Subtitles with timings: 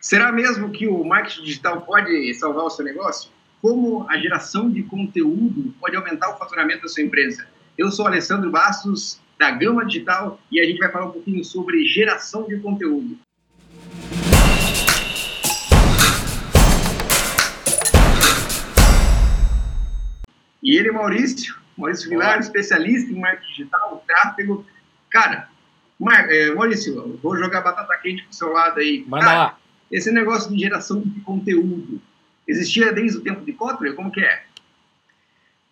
[0.00, 3.32] Será mesmo que o marketing digital pode salvar o seu negócio?
[3.60, 7.44] Como a geração de conteúdo pode aumentar o faturamento da sua empresa?
[7.76, 11.84] Eu sou Alessandro Bastos, da Gama Digital, e a gente vai falar um pouquinho sobre
[11.84, 13.18] geração de conteúdo.
[20.62, 24.64] E ele, Maurício, Maurício Vilar, especialista em marketing digital, tráfego.
[25.10, 25.48] Cara,
[26.28, 29.04] é, Maurício, vou jogar batata quente pro seu lado aí.
[29.08, 29.58] Manda lá.
[29.90, 32.00] Esse negócio de geração de conteúdo
[32.46, 33.94] existia desde o tempo de Kotler?
[33.94, 34.42] Como que é?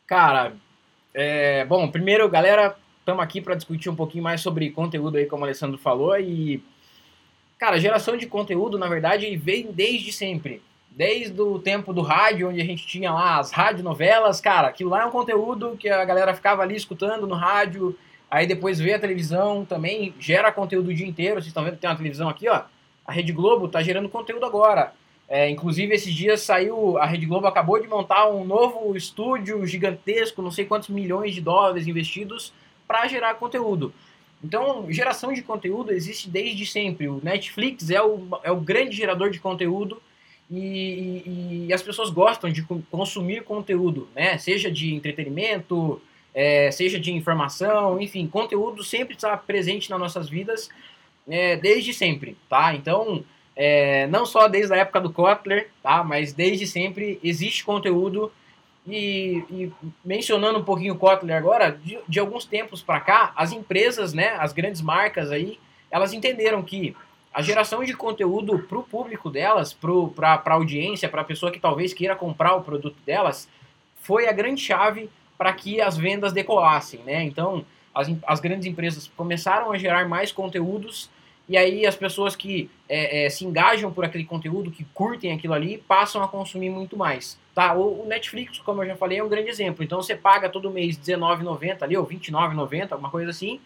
[0.06, 0.54] Cara,
[1.12, 5.42] é, bom, primeiro, galera, estamos aqui para discutir um pouquinho mais sobre conteúdo aí, como
[5.42, 6.62] o Alessandro falou, e,
[7.58, 10.62] cara, geração de conteúdo, na verdade, vem desde sempre.
[10.90, 15.02] Desde o tempo do rádio, onde a gente tinha lá as radionovelas, cara, aquilo lá
[15.02, 17.98] é um conteúdo que a galera ficava ali escutando no rádio,
[18.30, 21.80] aí depois vê a televisão também, gera conteúdo o dia inteiro, vocês estão vendo que
[21.80, 22.62] tem uma televisão aqui, ó,
[23.06, 24.92] a Rede Globo tá gerando conteúdo agora.
[25.28, 30.40] É, inclusive, esses dias saiu, a Rede Globo acabou de montar um novo estúdio gigantesco,
[30.40, 32.52] não sei quantos milhões de dólares investidos
[32.86, 33.92] para gerar conteúdo.
[34.42, 37.08] Então, geração de conteúdo existe desde sempre.
[37.08, 40.00] O Netflix é o, é o grande gerador de conteúdo
[40.48, 44.38] e, e, e as pessoas gostam de consumir conteúdo, né?
[44.38, 46.00] Seja de entretenimento,
[46.32, 50.68] é, seja de informação, enfim, conteúdo sempre está presente nas nossas vidas
[51.28, 52.74] é, desde sempre, tá?
[52.74, 53.24] Então,
[53.54, 56.04] é, não só desde a época do Kotler, tá?
[56.04, 58.30] Mas desde sempre existe conteúdo
[58.86, 59.72] e, e
[60.04, 64.36] mencionando um pouquinho o Kotler agora, de, de alguns tempos para cá, as empresas, né,
[64.38, 65.58] as grandes marcas aí,
[65.90, 66.94] elas entenderam que
[67.32, 71.60] a geração de conteúdo para o público delas, para a audiência, para a pessoa que
[71.60, 73.48] talvez queira comprar o produto delas,
[74.00, 77.22] foi a grande chave para que as vendas decolassem, né?
[77.24, 77.64] Então,
[77.94, 81.10] as, as grandes empresas começaram a gerar mais conteúdos
[81.48, 85.54] e aí as pessoas que é, é, se engajam por aquele conteúdo, que curtem aquilo
[85.54, 87.38] ali, passam a consumir muito mais.
[87.54, 87.72] Tá?
[87.74, 89.84] O, o Netflix, como eu já falei, é um grande exemplo.
[89.84, 93.60] Então você paga todo mês R$19,90 ali, ou R$29,90, alguma coisa assim,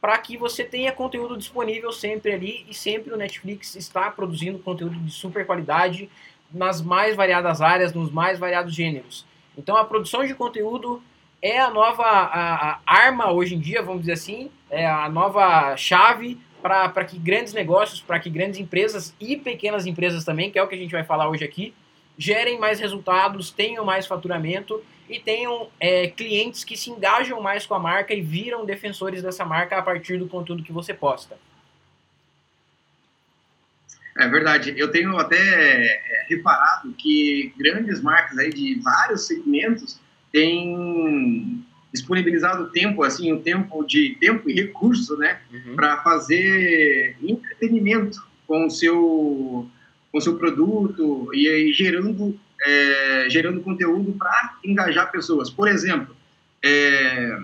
[0.00, 4.98] para que você tenha conteúdo disponível sempre ali e sempre o Netflix está produzindo conteúdo
[4.98, 6.08] de super qualidade
[6.52, 9.26] nas mais variadas áreas, nos mais variados gêneros.
[9.56, 11.02] Então a produção de conteúdo
[11.42, 15.76] é a nova a, a arma hoje em dia, vamos dizer assim, é a nova
[15.76, 20.62] chave para que grandes negócios, para que grandes empresas e pequenas empresas também, que é
[20.62, 21.74] o que a gente vai falar hoje aqui,
[22.16, 27.74] gerem mais resultados, tenham mais faturamento e tenham é, clientes que se engajam mais com
[27.74, 31.38] a marca e viram defensores dessa marca a partir do conteúdo que você posta.
[34.18, 34.74] É verdade.
[34.76, 40.00] Eu tenho até é, reparado que grandes marcas aí de vários segmentos
[40.32, 45.76] têm disponibilizado tempo, assim, o tempo de tempo e recurso, né, uhum.
[45.76, 49.68] para fazer entretenimento com o seu
[50.10, 55.50] com o seu produto e aí gerando é, gerando conteúdo para engajar pessoas.
[55.50, 56.16] Por exemplo,
[56.64, 57.38] é,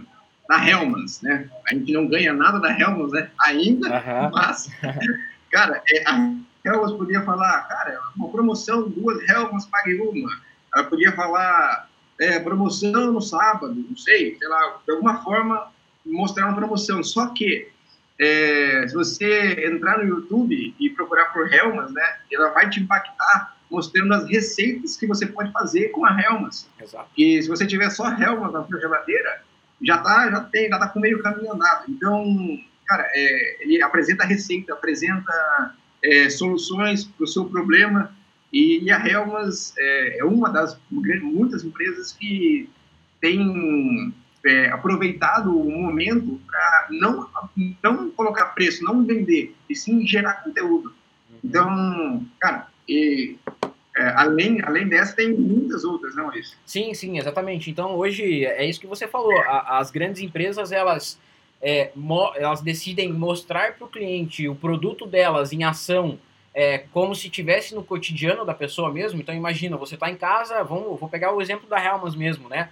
[0.49, 1.49] da Helmans, né?
[1.69, 3.31] A gente não ganha nada da Helmans, né?
[3.41, 4.31] Ainda, uhum.
[4.33, 4.71] mas
[5.51, 6.35] cara, é, a
[6.65, 10.31] Helmans podia falar, cara, uma promoção, duas Helmans pague uma.
[10.75, 11.89] Ela podia falar
[12.21, 15.73] é, promoção no sábado, não sei, sei lá, de alguma forma
[16.05, 17.03] mostrar uma promoção.
[17.03, 17.69] Só que
[18.19, 22.03] é, se você entrar no YouTube e procurar por Helmas, né,
[22.33, 26.69] ela vai te impactar mostrando as receitas que você pode fazer com a Helmas.
[26.81, 27.09] Exato.
[27.17, 29.43] E se você tiver só Helmas na sua geladeira,
[29.83, 31.85] já tá, já tem, já tá com meio caminho andado.
[31.89, 32.25] Então,
[32.87, 38.15] cara, é, ele apresenta receita, apresenta é, soluções para o seu problema
[38.55, 42.71] e, a Helmas é, é, uma das muitas empresas que
[43.21, 44.15] tem
[44.47, 47.29] é, aproveitado o momento para não,
[47.83, 50.95] não colocar preço, não vender, e sim gerar conteúdo.
[51.31, 51.39] Uhum.
[51.43, 53.37] Então, cara, e,
[53.97, 56.57] é, além, além dessa, tem muitas outras, não é isso?
[56.65, 57.69] Sim, sim, exatamente.
[57.69, 59.37] Então, hoje, é isso que você falou.
[59.41, 61.19] A, as grandes empresas, elas,
[61.61, 61.91] é,
[62.37, 66.21] elas decidem mostrar para o cliente o produto delas em ação
[66.55, 69.21] é, como se tivesse no cotidiano da pessoa mesmo.
[69.21, 72.71] Então imagina, você está em casa, vamos, vou pegar o exemplo da Helmas mesmo, né?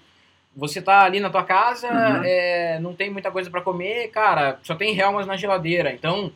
[0.54, 2.24] Você está ali na tua casa, uhum.
[2.24, 5.92] é, não tem muita coisa para comer, cara, só tem Helmas na geladeira.
[5.92, 6.30] Então,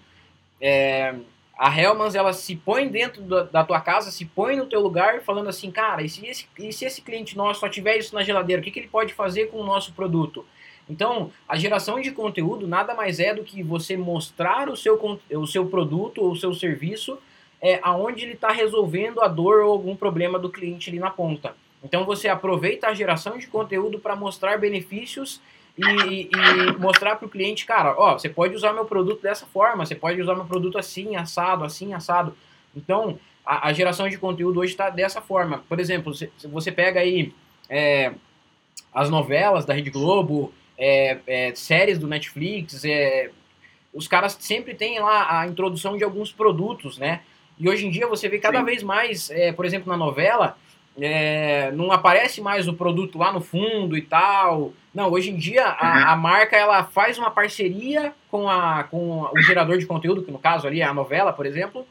[0.61, 1.15] é,
[1.57, 5.21] a Helmans, ela se põe dentro da, da, tua casa, se põe no teu lugar,
[5.23, 8.23] falando assim, cara, e se esse, e se esse cliente nosso só tiver isso na
[8.23, 10.45] geladeira, o que, que ele pode fazer com o nosso produto?
[10.89, 15.01] Então, a geração de conteúdo nada mais é do que você mostrar o seu,
[15.31, 17.19] o seu produto ou o seu serviço
[17.61, 21.55] é, aonde ele está resolvendo a dor ou algum problema do cliente ali na ponta.
[21.83, 25.41] Então você aproveita a geração de conteúdo para mostrar benefícios
[25.77, 29.85] e, e mostrar para o cliente, cara, ó, você pode usar meu produto dessa forma,
[29.85, 32.35] você pode usar meu produto assim, assado, assim, assado.
[32.75, 35.65] Então, a, a geração de conteúdo hoje está dessa forma.
[35.69, 37.33] Por exemplo, se, você pega aí
[37.69, 38.13] é,
[38.93, 43.31] as novelas da Rede Globo, é, é, séries do Netflix, é,
[43.93, 47.21] os caras sempre têm lá a introdução de alguns produtos, né?
[47.59, 48.65] E hoje em dia você vê cada Sim.
[48.65, 50.57] vez mais, é, por exemplo, na novela,
[51.01, 54.73] é, não aparece mais o produto lá no fundo e tal.
[54.95, 56.09] Não, hoje em dia a, uhum.
[56.09, 60.39] a, marca ela faz uma parceria com, a, com o gerador de conteúdo, que no
[60.39, 61.87] caso ali é a novela, por exemplo,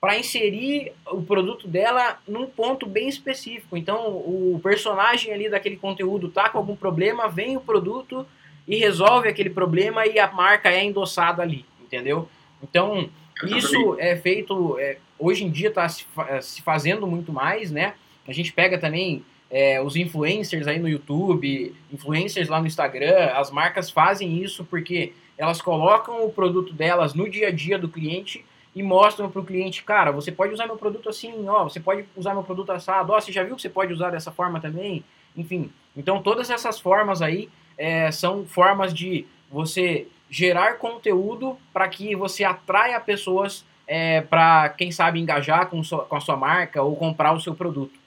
[0.00, 3.76] para inserir o produto dela num ponto bem específico.
[3.76, 8.26] Então, o personagem ali daquele conteúdo tá com algum problema, vem o produto
[8.68, 12.28] e resolve aquele problema e a marca é endossada ali, entendeu?
[12.62, 13.08] Então,
[13.44, 16.06] isso é feito, é, hoje em dia está se,
[16.42, 17.94] se, fazendo muito mais, né?
[18.26, 23.50] A gente pega também é, os influencers aí no YouTube, influencers lá no Instagram, as
[23.50, 28.44] marcas fazem isso porque elas colocam o produto delas no dia a dia do cliente
[28.74, 32.04] e mostram para o cliente, cara, você pode usar meu produto assim, ó, você pode
[32.16, 35.04] usar meu produto assado, ó, você já viu que você pode usar dessa forma também?
[35.36, 42.16] Enfim, então todas essas formas aí é, são formas de você gerar conteúdo para que
[42.16, 46.96] você atraia pessoas é, para, quem sabe, engajar com, sua, com a sua marca ou
[46.96, 47.98] comprar o seu produto,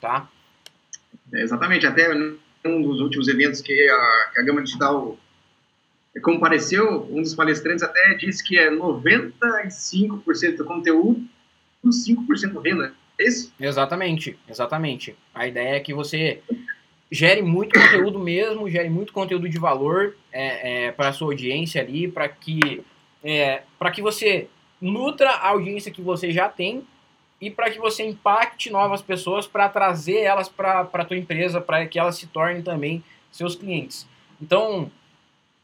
[0.00, 0.28] tá?
[1.32, 2.08] É, exatamente, até
[2.64, 5.18] um dos últimos eventos que a, que a Gama Digital
[6.22, 11.24] compareceu, um dos palestrantes até disse que é 95% do conteúdo
[11.84, 12.94] e 5% renda.
[13.18, 13.52] É isso?
[13.58, 15.16] Exatamente, exatamente.
[15.34, 16.40] A ideia é que você
[17.10, 21.80] gere muito conteúdo mesmo, gere muito conteúdo de valor é, é, para a sua audiência
[21.80, 22.82] ali, para que,
[23.22, 24.48] é, que você
[24.84, 26.86] nutra a audiência que você já tem
[27.40, 31.86] e para que você impacte novas pessoas para trazer elas para a tua empresa, para
[31.86, 34.06] que elas se tornem também seus clientes.
[34.40, 34.90] Então,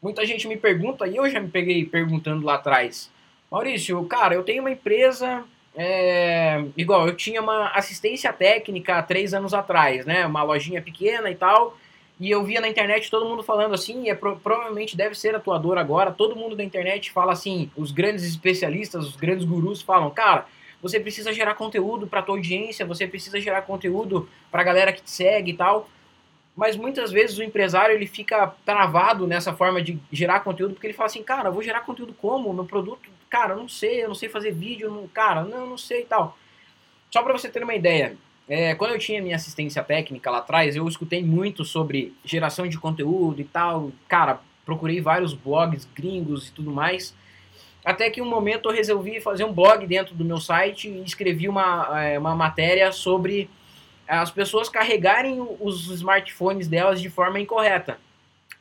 [0.01, 3.11] Muita gente me pergunta, e eu já me peguei perguntando lá atrás,
[3.51, 5.43] Maurício, cara, eu tenho uma empresa
[5.75, 10.25] é, igual, eu tinha uma assistência técnica há três anos atrás, né?
[10.25, 11.77] Uma lojinha pequena e tal.
[12.21, 15.77] E eu via na internet todo mundo falando assim, e é, provavelmente deve ser atuador
[15.77, 16.11] agora.
[16.11, 20.45] Todo mundo da internet fala assim, os grandes especialistas, os grandes gurus falam, cara,
[20.81, 25.01] você precisa gerar conteúdo para tua audiência, você precisa gerar conteúdo para a galera que
[25.01, 25.89] te segue e tal
[26.55, 30.93] mas muitas vezes o empresário ele fica travado nessa forma de gerar conteúdo, porque ele
[30.93, 32.53] fala assim, cara, eu vou gerar conteúdo como?
[32.53, 35.77] Meu produto, cara, eu não sei, eu não sei fazer vídeo, não, cara, não, não
[35.77, 36.37] sei e tal.
[37.09, 38.17] Só para você ter uma ideia,
[38.51, 42.77] é, quando eu tinha minha assistência técnica lá atrás, eu escutei muito sobre geração de
[42.77, 47.15] conteúdo e tal, cara, procurei vários blogs gringos e tudo mais,
[47.85, 51.47] até que um momento eu resolvi fazer um blog dentro do meu site e escrevi
[51.47, 53.49] uma, é, uma matéria sobre
[54.05, 57.99] as pessoas carregarem os smartphones delas de forma incorreta.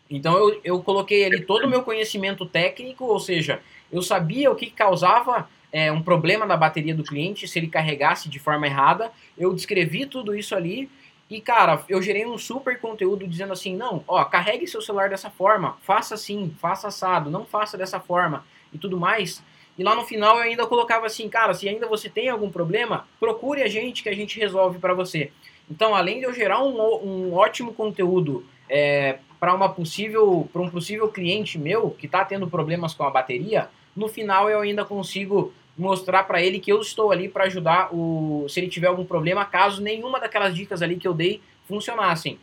[0.09, 3.61] Então eu, eu coloquei ali todo o meu conhecimento técnico, ou seja,
[3.91, 8.29] eu sabia o que causava é, um problema na bateria do cliente se ele carregasse
[8.29, 9.11] de forma errada.
[9.39, 10.91] Eu descrevi tudo isso ali
[11.31, 15.31] e, cara, eu gerei um super conteúdo dizendo assim: não, ó, carregue seu celular dessa
[15.31, 19.43] forma, faça assim, faça assado, não faça dessa forma e tudo mais.
[19.79, 23.07] E lá no final eu ainda colocava assim, cara, se ainda você tem algum problema,
[23.21, 25.31] procure a gente que a gente resolve para você.
[25.71, 30.69] Então, além de eu gerar um, um ótimo conteúdo é, para uma possível para um
[30.69, 35.53] possível cliente meu que está tendo problemas com a bateria, no final eu ainda consigo
[35.77, 39.45] mostrar para ele que eu estou ali para ajudar o se ele tiver algum problema,
[39.45, 42.39] caso nenhuma daquelas dicas ali que eu dei funcionassem.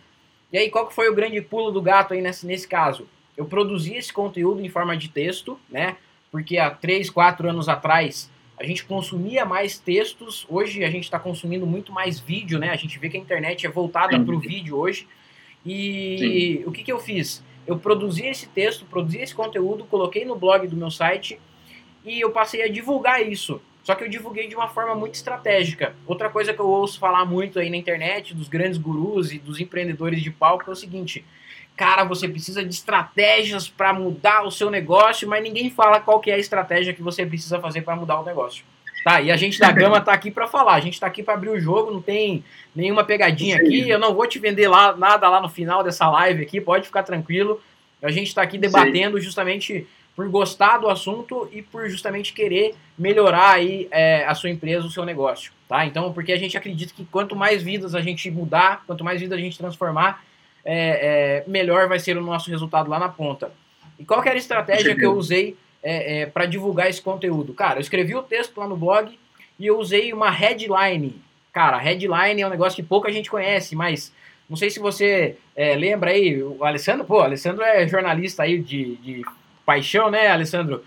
[0.51, 3.07] E aí qual que foi o grande pulo do gato aí nesse, nesse caso?
[3.35, 5.97] Eu produzi esse conteúdo em forma de texto, né?
[6.31, 11.19] porque há 3, 4 anos atrás a gente consumia mais textos, hoje a gente está
[11.19, 12.69] consumindo muito mais vídeo, né?
[12.69, 15.07] A gente vê que a internet é voltada para o vídeo hoje.
[15.63, 16.63] E Sim.
[16.65, 17.43] o que, que eu fiz?
[17.67, 21.39] Eu produzi esse texto, produzi esse conteúdo, coloquei no blog do meu site
[22.07, 23.61] e eu passei a divulgar isso.
[23.83, 25.95] Só que eu divulguei de uma forma muito estratégica.
[26.05, 29.59] Outra coisa que eu ouço falar muito aí na internet, dos grandes gurus e dos
[29.59, 31.23] empreendedores de palco, é o seguinte:
[31.75, 36.31] cara, você precisa de estratégias para mudar o seu negócio, mas ninguém fala qual que
[36.31, 38.65] é a estratégia que você precisa fazer para mudar o negócio.
[39.03, 41.35] Tá, e a gente da Gama tá aqui para falar, a gente tá aqui para
[41.35, 42.43] abrir o jogo, não tem
[42.75, 46.43] nenhuma pegadinha aqui, eu não vou te vender lá, nada lá no final dessa live
[46.43, 47.61] aqui, pode ficar tranquilo.
[48.01, 49.87] A gente está aqui debatendo justamente
[50.17, 54.89] por gostar do assunto e por justamente querer melhorar aí é, a sua empresa, o
[54.89, 55.85] seu negócio, tá?
[55.85, 59.37] Então, porque a gente acredita que quanto mais vidas a gente mudar, quanto mais vidas
[59.37, 60.25] a gente transformar,
[60.65, 63.51] é, é, melhor vai ser o nosso resultado lá na ponta.
[63.99, 67.53] E qual que era a estratégia que eu usei é, é para divulgar esse conteúdo?
[67.53, 69.15] Cara, eu escrevi o texto lá no blog
[69.59, 71.21] e eu usei uma headline.
[71.53, 74.11] Cara, headline é um negócio que pouca gente conhece, mas
[74.49, 78.57] não sei se você é, lembra aí, o Alessandro, pô, o Alessandro é jornalista aí
[78.57, 79.23] de, de
[79.67, 80.81] paixão, né, Alessandro?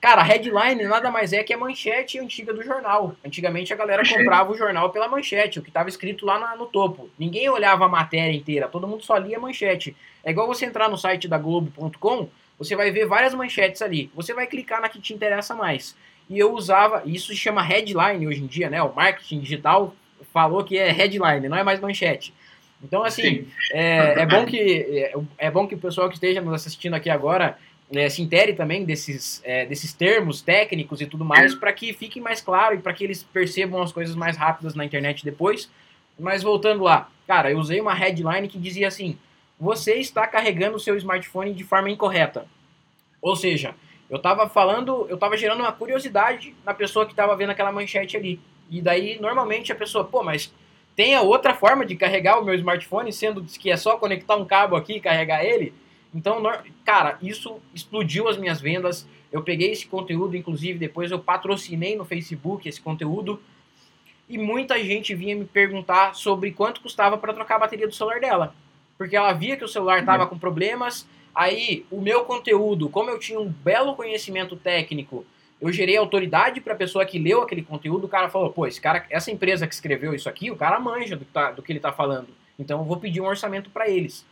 [0.00, 3.14] Cara, headline nada mais é que a manchete antiga do jornal.
[3.24, 6.66] Antigamente a galera comprava o jornal pela manchete, o que estava escrito lá na, no
[6.66, 7.08] topo.
[7.16, 9.96] Ninguém olhava a matéria inteira, todo mundo só lia a manchete.
[10.24, 12.28] É igual você entrar no site da Globo.com,
[12.58, 14.10] você vai ver várias manchetes ali.
[14.14, 15.96] Você vai clicar na que te interessa mais.
[16.28, 18.82] E eu usava, isso se chama headline hoje em dia, né?
[18.82, 19.94] O marketing digital
[20.32, 22.34] falou que é headline, não é mais manchete.
[22.82, 26.54] Então, assim, é, é, bom que, é, é, bom que o pessoal que esteja nos
[26.54, 27.58] assistindo aqui agora
[27.90, 32.20] é, se intere também desses, é, desses termos técnicos e tudo mais, para que fique
[32.20, 35.70] mais claro e para que eles percebam as coisas mais rápidas na internet depois.
[36.18, 39.18] Mas voltando lá, cara, eu usei uma headline que dizia assim:
[39.58, 42.46] você está carregando o seu smartphone de forma incorreta.
[43.22, 43.74] Ou seja,
[44.08, 48.16] eu estava falando, eu estava gerando uma curiosidade na pessoa que estava vendo aquela manchete
[48.16, 48.40] ali.
[48.70, 50.52] E daí, normalmente, a pessoa, pô, mas
[50.94, 54.44] tem a outra forma de carregar o meu smartphone, sendo que é só conectar um
[54.44, 55.72] cabo aqui e carregar ele.
[56.16, 56.42] Então,
[56.82, 59.06] cara, isso explodiu as minhas vendas.
[59.30, 63.38] Eu peguei esse conteúdo, inclusive depois eu patrocinei no Facebook esse conteúdo.
[64.26, 68.18] E muita gente vinha me perguntar sobre quanto custava para trocar a bateria do celular
[68.18, 68.54] dela.
[68.96, 70.30] Porque ela via que o celular estava uhum.
[70.30, 71.06] com problemas.
[71.34, 75.22] Aí, o meu conteúdo, como eu tinha um belo conhecimento técnico,
[75.60, 78.06] eu gerei autoridade para a pessoa que leu aquele conteúdo.
[78.06, 81.14] O cara falou: pô, esse cara, essa empresa que escreveu isso aqui, o cara manja
[81.14, 82.28] do, tá, do que ele está falando.
[82.58, 84.24] Então, eu vou pedir um orçamento para eles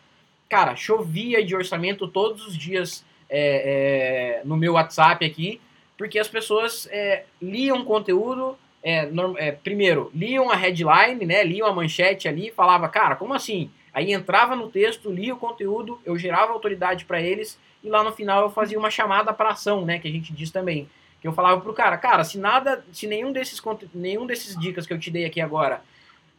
[0.48, 5.60] cara, chovia de orçamento todos os dias é, é, no meu WhatsApp aqui,
[5.96, 12.28] porque as pessoas é, liam conteúdo, é, primeiro, liam a headline, né, liam a manchete
[12.28, 13.70] ali, falava, cara, como assim?
[13.92, 18.12] Aí entrava no texto, lia o conteúdo, eu gerava autoridade para eles e lá no
[18.12, 20.88] final eu fazia uma chamada para ação, né, que a gente diz também,
[21.20, 23.62] que eu falava pro cara, cara, se nada, se nenhum desses
[23.94, 25.80] nenhum desses dicas que eu te dei aqui agora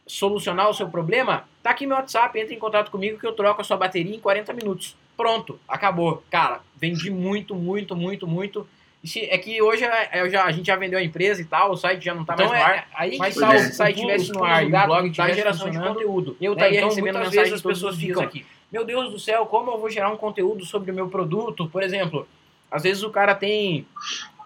[0.06, 3.60] solucionar o seu problema, tá aqui meu WhatsApp, entra em contato comigo que eu troco
[3.60, 4.96] a sua bateria em 40 minutos.
[5.16, 6.22] Pronto, acabou.
[6.30, 8.68] Cara, vendi muito, muito, muito, muito.
[9.16, 11.76] é que hoje é, é, já, a gente já vendeu a empresa e tal, o
[11.76, 12.76] site já não tá então mais no ar.
[12.76, 15.78] É, aí mas se o site estivesse no ar e o blog da geração de
[15.78, 16.78] conteúdo, eu estaria né?
[16.78, 18.46] então, recebendo muitas vezes as pessoas ficam aqui.
[18.70, 21.68] Meu Deus do céu, como eu vou gerar um conteúdo sobre o meu produto?
[21.68, 22.28] Por exemplo,
[22.70, 23.86] às vezes o cara tem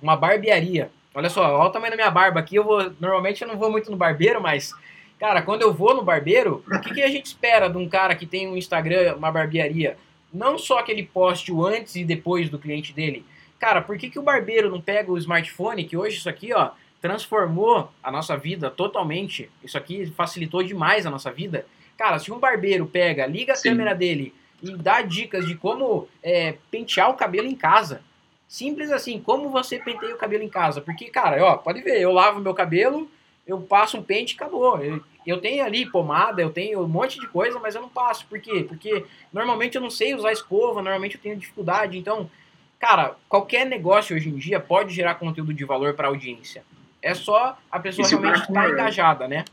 [0.01, 0.91] uma barbearia.
[1.15, 2.55] Olha só, olha o tamanho da minha barba aqui.
[2.55, 4.75] Eu vou, normalmente eu não vou muito no barbeiro, mas
[5.21, 8.15] Cara, quando eu vou no barbeiro, o que, que, a gente espera de um cara
[8.15, 9.99] que tem um Instagram, uma barbearia?
[10.33, 13.23] Não só que ele poste o antes e depois do cliente dele.
[13.59, 16.71] Cara, por que, que o barbeiro não pega o smartphone, que hoje isso aqui, ó,
[17.03, 19.51] transformou a nossa vida totalmente?
[19.63, 21.67] Isso aqui facilitou demais a nossa vida.
[21.99, 23.69] Cara, se um barbeiro pega, liga a Sim.
[23.69, 28.01] câmera dele e dá dicas de como é, pentear o cabelo em casa.
[28.49, 30.81] Simples assim, como você penteia o cabelo em casa.
[30.81, 33.11] Porque, cara, ó, pode ver, eu lavo meu cabelo,
[33.47, 34.83] eu passo um pente e acabou.
[34.83, 38.27] Eu, eu tenho ali pomada, eu tenho um monte de coisa, mas eu não passo.
[38.27, 38.65] Por quê?
[38.67, 41.99] Porque normalmente eu não sei usar escova, normalmente eu tenho dificuldade.
[41.99, 42.31] Então,
[42.79, 46.65] cara, qualquer negócio hoje em dia pode gerar conteúdo de valor para a audiência.
[47.03, 49.45] É só a pessoa realmente estar tá engajada, né?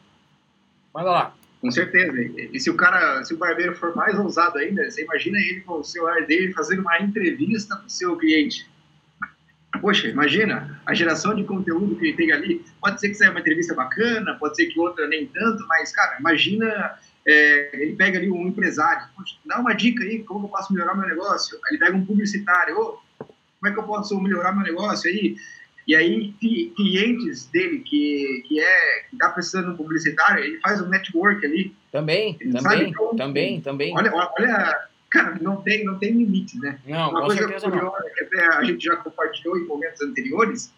[0.94, 1.34] Manda lá.
[1.62, 2.14] Com certeza.
[2.54, 5.80] E se o cara, se o barbeiro for mais ousado ainda, você imagina ele com
[5.80, 8.68] o celular dele fazendo uma entrevista para o seu cliente.
[9.82, 12.66] Poxa, imagina a geração de conteúdo que ele tem ali.
[12.82, 16.18] Pode ser que seja uma entrevista bacana, pode ser que outra nem tanto, mas, cara,
[16.20, 16.98] imagina
[17.28, 19.08] é, ele pega ali um empresário,
[19.46, 21.58] dá uma dica aí, como eu posso melhorar meu negócio?
[21.66, 25.36] Aí ele pega um publicitário, oh, como é que eu posso melhorar meu negócio aí?
[25.88, 26.34] E aí,
[26.76, 31.46] clientes dele que, que é que tá precisando de um publicitário, ele faz um network
[31.46, 31.74] ali.
[31.92, 33.96] Também, também, então, também, também.
[33.96, 36.80] Olha, olha Cara, não tem, não tem limite, né?
[36.86, 37.92] Não, Uma coisa curiosa não.
[38.14, 40.74] que até a gente já compartilhou em momentos anteriores,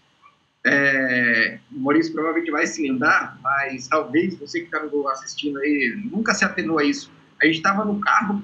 [0.65, 6.33] é, o Maurício provavelmente vai se lembrar, mas talvez você que está assistindo aí nunca
[6.33, 7.11] se atenou a isso.
[7.41, 8.43] A gente estava no carro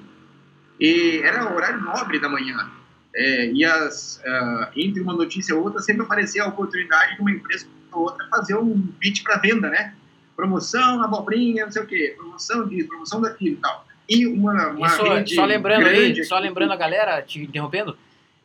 [0.80, 2.70] e era horário nobre da manhã.
[3.14, 7.30] É, e as, uh, entre uma notícia e outra sempre aparecia a oportunidade de uma
[7.30, 9.94] empresa ou outra fazer um pitch para venda, né?
[10.34, 14.86] Promoção, abobrinha, não sei o quê, promoção disso, promoção daquilo e tal e uma, uma
[14.86, 17.96] isso, rede só lembrando aí, só lembrando a galera, te interrompendo,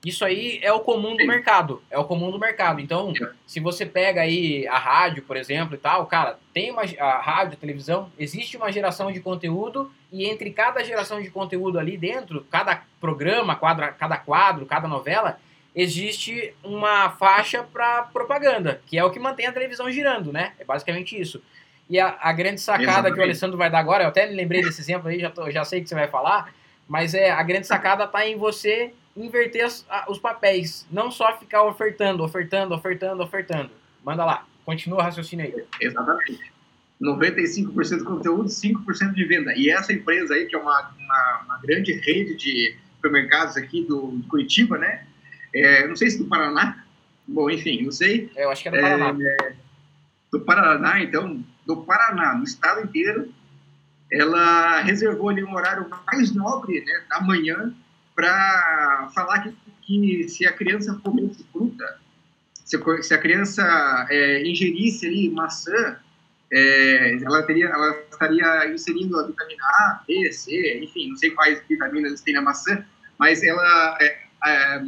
[0.04, 1.28] isso aí é o comum do Sim.
[1.28, 2.82] mercado, é o comum do mercado.
[2.82, 3.28] Então, Sim.
[3.46, 7.54] se você pega aí a rádio, por exemplo, e tal, cara, tem uma a rádio,
[7.54, 12.46] a televisão, existe uma geração de conteúdo e entre cada geração de conteúdo ali dentro,
[12.50, 15.40] cada programa, quadra, cada quadro, cada novela,
[15.76, 20.54] existe uma faixa para propaganda, que é o que mantém a televisão girando, né?
[20.60, 21.42] É basicamente isso.
[21.92, 23.14] E a, a grande sacada Exatamente.
[23.16, 25.66] que o Alessandro vai dar agora, eu até lembrei desse exemplo aí, já, tô, já
[25.66, 26.54] sei que você vai falar,
[26.88, 31.38] mas é a grande sacada está em você inverter as, a, os papéis, não só
[31.38, 33.72] ficar ofertando, ofertando, ofertando, ofertando.
[34.06, 35.66] Manda lá, continua o raciocínio aí.
[35.82, 36.40] Exatamente.
[37.02, 39.54] 95% de conteúdo, 5% de venda.
[39.58, 44.12] E essa empresa aí, que é uma, uma, uma grande rede de supermercados aqui do,
[44.12, 45.06] do Curitiba, né?
[45.54, 46.86] É, não sei se do Paraná,
[47.28, 48.30] Bom, enfim, não sei.
[48.36, 49.18] É, eu acho que é do Paraná.
[49.44, 49.54] É,
[50.32, 53.34] do Paraná, então, do Paraná, no estado inteiro,
[54.12, 57.74] ela reservou ali um horário mais nobre né, da manhã
[58.16, 62.00] para falar que, que, se a criança comesse fruta,
[62.54, 65.98] se, se a criança é, ingerisse ali maçã,
[66.52, 71.62] é, ela, teria, ela estaria inserindo a vitamina A, B, C, enfim, não sei quais
[71.68, 72.84] vitaminas tem na maçã,
[73.18, 74.06] mas ela, é,
[74.46, 74.82] é,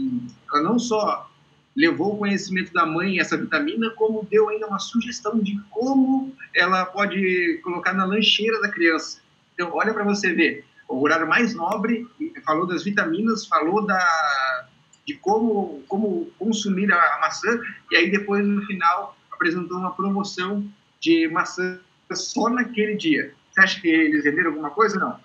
[0.54, 1.30] ela não só
[1.76, 6.86] levou o conhecimento da mãe essa vitamina, como deu ainda uma sugestão de como ela
[6.86, 9.20] pode colocar na lancheira da criança.
[9.54, 12.08] Então, olha para você ver, o horário mais nobre
[12.46, 14.68] falou das vitaminas, falou da,
[15.06, 17.60] de como, como consumir a maçã,
[17.92, 20.68] e aí depois, no final, apresentou uma promoção
[21.00, 21.80] de maçã
[22.12, 23.34] só naquele dia.
[23.52, 25.00] Você acha que eles venderam alguma coisa?
[25.00, 25.20] Não.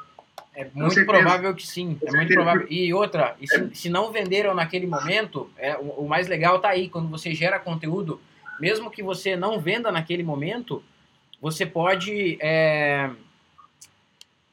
[0.59, 1.97] É muito provável que sim.
[2.05, 2.67] É muito provável.
[2.69, 6.71] E outra, e se, se, não venderam naquele momento, é, o, o mais legal tá
[6.71, 8.21] aí, quando você gera conteúdo,
[8.59, 10.83] mesmo que você não venda naquele momento,
[11.41, 12.37] você pode.
[12.41, 13.09] É,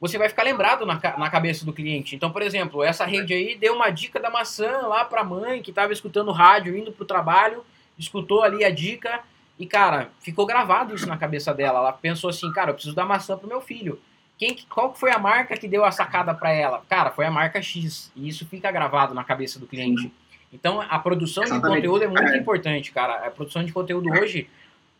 [0.00, 2.14] você vai ficar lembrado na, na cabeça do cliente.
[2.14, 5.60] Então, por exemplo, essa rede aí deu uma dica da maçã lá para a mãe
[5.60, 7.64] que estava escutando rádio, indo para o trabalho,
[7.98, 9.24] escutou ali a dica
[9.58, 11.80] e, cara, ficou gravado isso na cabeça dela.
[11.80, 14.00] Ela pensou assim, cara, eu preciso dar maçã pro meu filho.
[14.38, 16.82] Quem, qual foi a marca que deu a sacada para ela?
[16.88, 18.12] Cara, foi a marca X.
[18.14, 20.12] E isso fica gravado na cabeça do cliente.
[20.52, 21.82] Então, a produção Exatamente.
[21.82, 22.38] de conteúdo é muito é.
[22.38, 23.26] importante, cara.
[23.26, 24.48] A produção de conteúdo hoje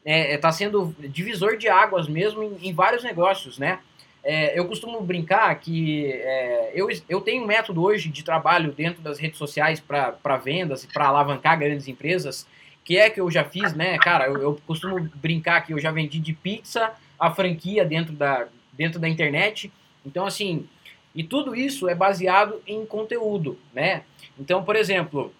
[0.05, 3.79] está é, é tá sendo divisor de águas mesmo em, em vários negócios, né?
[4.25, 9.01] É, eu costumo brincar que é, eu, eu tenho um método hoje de trabalho dentro
[9.01, 12.45] das redes sociais para vendas e para alavancar grandes empresas,
[12.85, 13.97] que é que eu já fiz, né?
[13.99, 18.49] Cara, eu, eu costumo brincar que eu já vendi de pizza a franquia dentro da,
[18.77, 19.73] dentro da internet.
[20.05, 20.69] Então, assim,
[21.15, 24.03] e tudo isso é baseado em conteúdo, né?
[24.39, 25.33] Então, por exemplo,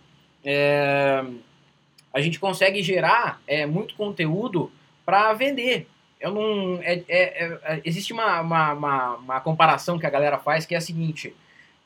[0.45, 1.23] é,
[2.15, 4.73] a gente consegue gerar é, muito conteúdo
[5.05, 5.87] para vender.
[6.19, 10.65] Eu não, é, é, é, existe uma, uma, uma, uma, comparação que a galera faz
[10.65, 11.37] que é a seguinte,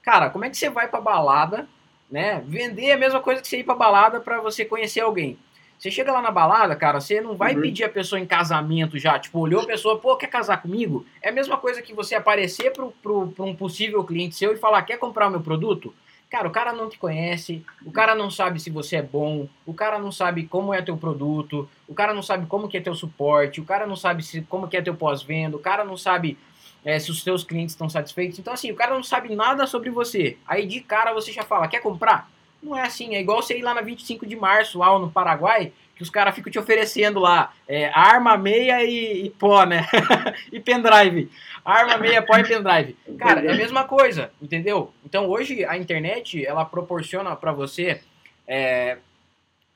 [0.03, 1.69] cara, como é que você vai para balada,
[2.09, 2.43] né?
[2.47, 5.37] Vender é a mesma coisa que você ir para balada para você conhecer alguém.
[5.81, 7.63] Você chega lá na balada, cara, você não vai uhum.
[7.63, 9.19] pedir a pessoa em casamento já.
[9.19, 11.07] Tipo, olhou a pessoa, pô, quer casar comigo?
[11.23, 14.99] É a mesma coisa que você aparecer para um possível cliente seu e falar, quer
[14.99, 15.95] comprar o meu produto?
[16.29, 19.73] Cara, o cara não te conhece, o cara não sabe se você é bom, o
[19.73, 22.95] cara não sabe como é teu produto, o cara não sabe como que é teu
[22.95, 26.37] suporte, o cara não sabe se, como que é teu pós-venda, o cara não sabe
[26.85, 28.39] é, se os seus clientes estão satisfeitos.
[28.39, 30.37] Então, assim, o cara não sabe nada sobre você.
[30.47, 32.31] Aí, de cara, você já fala, quer comprar?
[32.63, 35.73] Não é assim, é igual você ir lá na 25 de março, lá no Paraguai,
[36.01, 39.87] que os caras ficam te oferecendo lá é, arma, meia e, e pó, né?
[40.53, 41.31] e pendrive.
[41.65, 42.97] Arma, meia, pó e pendrive.
[43.19, 44.93] Cara, é a mesma coisa, entendeu?
[45.05, 48.01] Então hoje a internet, ela proporciona para você,
[48.49, 48.97] é,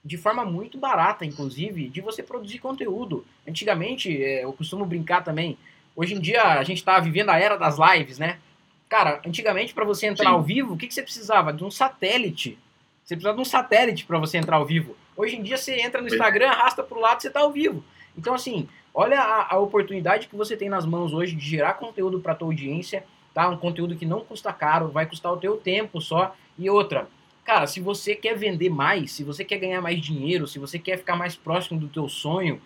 [0.03, 3.27] de forma muito barata, inclusive, de você produzir conteúdo.
[3.47, 5.59] Antigamente, é, eu costumo brincar também,
[5.95, 8.39] hoje em dia a gente tá vivendo a era das lives, né?
[8.89, 10.35] Cara, antigamente para você entrar Sim.
[10.35, 11.53] ao vivo, o que, que você precisava?
[11.53, 12.59] De um satélite
[13.05, 14.97] você precisa de um satélite para você entrar ao vivo.
[15.15, 17.53] Hoje em dia você entra no Instagram, arrasta para o lado e você está ao
[17.53, 17.85] vivo.
[18.17, 22.21] Então, assim, olha a, a, oportunidade que você tem nas mãos hoje de gerar conteúdo
[22.21, 23.49] para a tua audiência, tá?
[23.49, 26.35] Um conteúdo que não custa caro, vai custar o teu tempo só.
[26.57, 27.07] E outra,
[27.45, 30.97] cara, se você quer vender mais, se você quer ganhar mais dinheiro, se você quer
[30.97, 32.61] ficar mais próximo do teu sonho,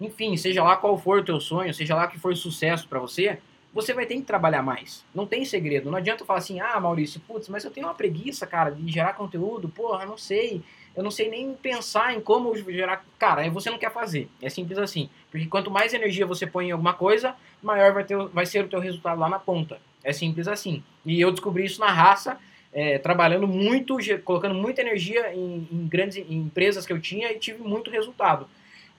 [0.00, 3.38] enfim, seja lá qual for o teu sonho, seja lá que for sucesso para você,
[3.74, 5.04] você vai ter que trabalhar mais.
[5.12, 5.90] Não tem segredo.
[5.90, 9.14] Não adianta falar assim, ah, Maurício, putz, mas eu tenho uma preguiça, cara, de gerar
[9.14, 10.62] conteúdo, porra, eu não sei.
[10.96, 13.04] Eu não sei nem pensar em como gerar.
[13.18, 14.28] Cara, aí você não quer fazer.
[14.40, 15.10] É simples assim.
[15.28, 18.68] Porque quanto mais energia você põe em alguma coisa, maior vai, ter, vai ser o
[18.68, 19.80] teu resultado lá na ponta.
[20.04, 20.84] É simples assim.
[21.04, 22.38] E eu descobri isso na raça,
[22.72, 27.40] é, trabalhando muito, colocando muita energia em, em grandes em empresas que eu tinha e
[27.40, 28.46] tive muito resultado.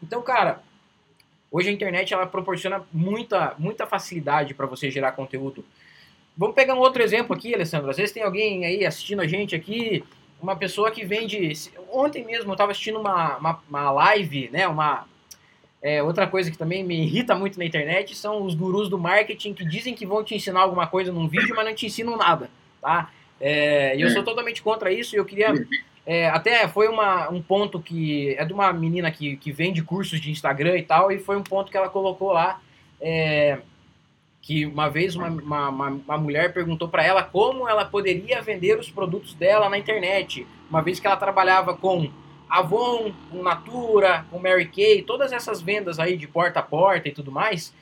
[0.04, 0.62] Então, cara,
[1.56, 5.64] Hoje a internet ela proporciona muita, muita facilidade para você gerar conteúdo.
[6.36, 7.90] Vamos pegar um outro exemplo aqui, Alessandro.
[7.90, 10.04] Às vezes tem alguém aí assistindo a gente aqui,
[10.42, 11.54] uma pessoa que vende.
[11.94, 14.68] Ontem mesmo eu estava assistindo uma, uma, uma, live, né?
[14.68, 15.08] Uma,
[15.82, 19.54] é, outra coisa que também me irrita muito na internet são os gurus do marketing
[19.54, 22.50] que dizem que vão te ensinar alguma coisa num vídeo, mas não te ensinam nada,
[22.82, 23.10] tá?
[23.40, 25.54] É, e eu sou totalmente contra isso e eu queria
[26.06, 30.22] é, até foi uma, um ponto que é de uma menina que, que vende cursos
[30.22, 32.62] de Instagram e tal, e foi um ponto que ela colocou lá.
[33.02, 33.60] É,
[34.46, 38.92] que uma vez uma, uma, uma mulher perguntou para ela como ela poderia vender os
[38.92, 42.12] produtos dela na internet, uma vez que ela trabalhava com
[42.48, 47.12] Avon, com Natura, com Mary Kay, todas essas vendas aí de porta a porta e
[47.12, 47.74] tudo mais.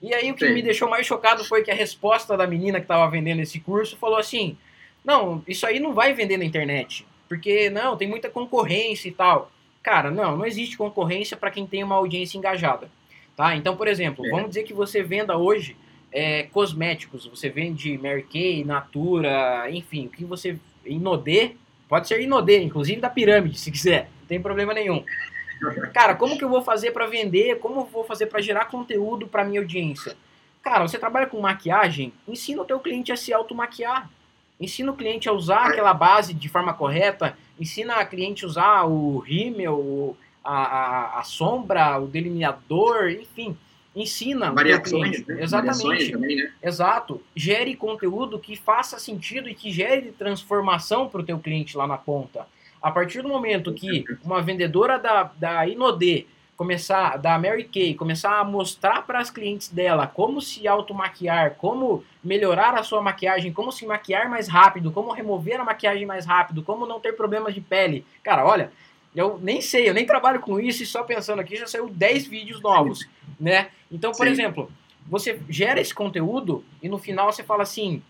[0.00, 0.54] E aí o que Sim.
[0.54, 3.94] me deixou mais chocado foi que a resposta da menina que estava vendendo esse curso
[3.98, 4.56] falou assim:
[5.04, 7.06] "Não, isso aí não vai vender na internet.
[7.28, 9.50] Porque, não, tem muita concorrência e tal.
[9.82, 12.90] Cara, não, não existe concorrência para quem tem uma audiência engajada.
[13.36, 13.54] Tá?
[13.54, 14.30] Então, por exemplo, é.
[14.30, 15.76] vamos dizer que você venda hoje
[16.12, 20.58] é, cosméticos, você vende Mary Kay, Natura, enfim, o que você.
[20.84, 21.52] Inodê,
[21.88, 25.04] pode ser Inodê, inclusive da pirâmide, se quiser, não tem problema nenhum.
[25.92, 27.58] Cara, como que eu vou fazer para vender?
[27.58, 30.16] Como eu vou fazer para gerar conteúdo para minha audiência?
[30.62, 34.08] Cara, você trabalha com maquiagem, ensina o teu cliente a se automaquiar.
[34.60, 38.84] Ensina o cliente a usar aquela base de forma correta, ensina o cliente a usar
[38.84, 43.56] o rímel, a, a, a sombra, o delineador, enfim
[44.00, 45.42] ensina Variações, né?
[45.42, 45.82] Exatamente.
[45.82, 46.52] Variações também, né?
[46.62, 47.22] Exato.
[47.34, 51.96] Gere conteúdo que faça sentido e que gere transformação para o teu cliente lá na
[51.96, 52.46] ponta.
[52.80, 56.26] A partir do momento que uma vendedora da, da Inodê
[56.58, 62.04] começar, da Mary Kay, começar a mostrar para as clientes dela como se automaquiar, como
[62.22, 66.64] melhorar a sua maquiagem, como se maquiar mais rápido, como remover a maquiagem mais rápido,
[66.64, 68.04] como não ter problemas de pele.
[68.24, 68.72] Cara, olha,
[69.14, 72.26] eu nem sei, eu nem trabalho com isso e só pensando aqui já saiu 10
[72.26, 73.68] vídeos novos, né?
[73.88, 74.32] Então, por Sim.
[74.32, 74.68] exemplo,
[75.06, 78.02] você gera esse conteúdo e no final você fala assim: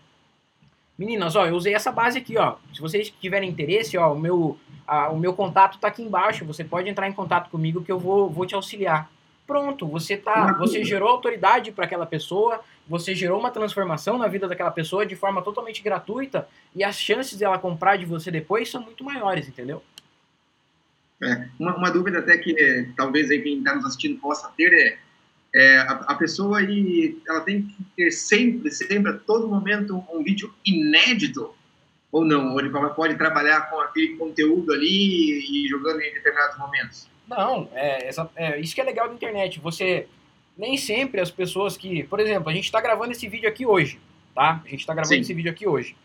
[0.99, 2.57] Meninas, ó, eu usei essa base aqui, ó.
[2.73, 6.43] Se vocês tiverem interesse, ó, o meu, a, o meu contato tá aqui embaixo.
[6.43, 9.09] Você pode entrar em contato comigo que eu vou, vou te auxiliar.
[9.47, 14.45] Pronto, você tá, você gerou autoridade para aquela pessoa, você gerou uma transformação na vida
[14.45, 18.81] daquela pessoa de forma totalmente gratuita e as chances dela comprar de você depois são
[18.81, 19.81] muito maiores, entendeu?
[21.23, 24.71] É, uma, uma, dúvida até que é, talvez aí quem está nos assistindo possa ter
[24.71, 24.99] é,
[25.53, 30.23] é a, a, pessoa aí, ela tem que ter sempre, sempre, a todo momento um
[30.23, 31.53] vídeo inédito
[32.11, 32.53] ou não?
[32.53, 37.07] Ou ele pode trabalhar com aquele conteúdo ali e jogando em determinados momentos?
[37.27, 39.59] Não, é, é isso que é legal da internet.
[39.59, 40.07] Você
[40.57, 43.99] nem sempre as pessoas que, por exemplo, a gente está gravando esse vídeo aqui hoje,
[44.35, 44.61] tá?
[44.63, 45.21] A gente está gravando Sim.
[45.21, 45.95] esse vídeo aqui hoje.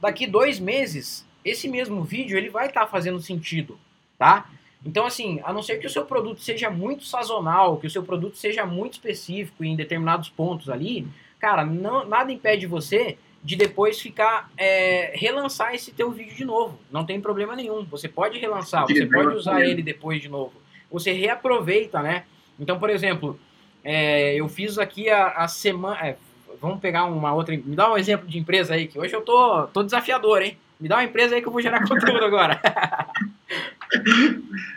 [0.00, 3.78] Daqui dois meses, esse mesmo vídeo ele vai estar tá fazendo sentido
[4.20, 4.44] tá?
[4.84, 8.02] Então, assim, a não ser que o seu produto seja muito sazonal, que o seu
[8.02, 11.06] produto seja muito específico em determinados pontos ali,
[11.38, 16.78] cara, não, nada impede você de depois ficar, é, relançar esse teu vídeo de novo.
[16.90, 17.84] Não tem problema nenhum.
[17.86, 20.52] Você pode relançar, você pode usar ele depois de novo.
[20.90, 22.24] Você reaproveita, né?
[22.58, 23.38] Então, por exemplo,
[23.82, 26.06] é, eu fiz aqui a, a semana...
[26.06, 26.16] É,
[26.60, 27.56] vamos pegar uma outra...
[27.56, 30.58] Me dá um exemplo de empresa aí, que hoje eu tô, tô desafiador, hein?
[30.78, 32.60] Me dá uma empresa aí que eu vou gerar conteúdo agora.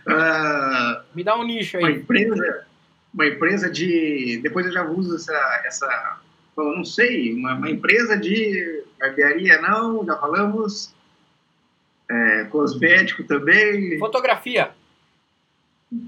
[0.08, 1.84] Uh, Me dá um nicho aí.
[1.84, 2.66] Uma empresa,
[3.14, 4.40] uma empresa de.
[4.42, 5.62] Depois eu já uso essa.
[5.66, 6.20] essa
[6.56, 10.94] eu não sei, uma, uma empresa de barbearia, não, já falamos.
[12.10, 13.98] É, cosmético também.
[13.98, 14.72] Fotografia.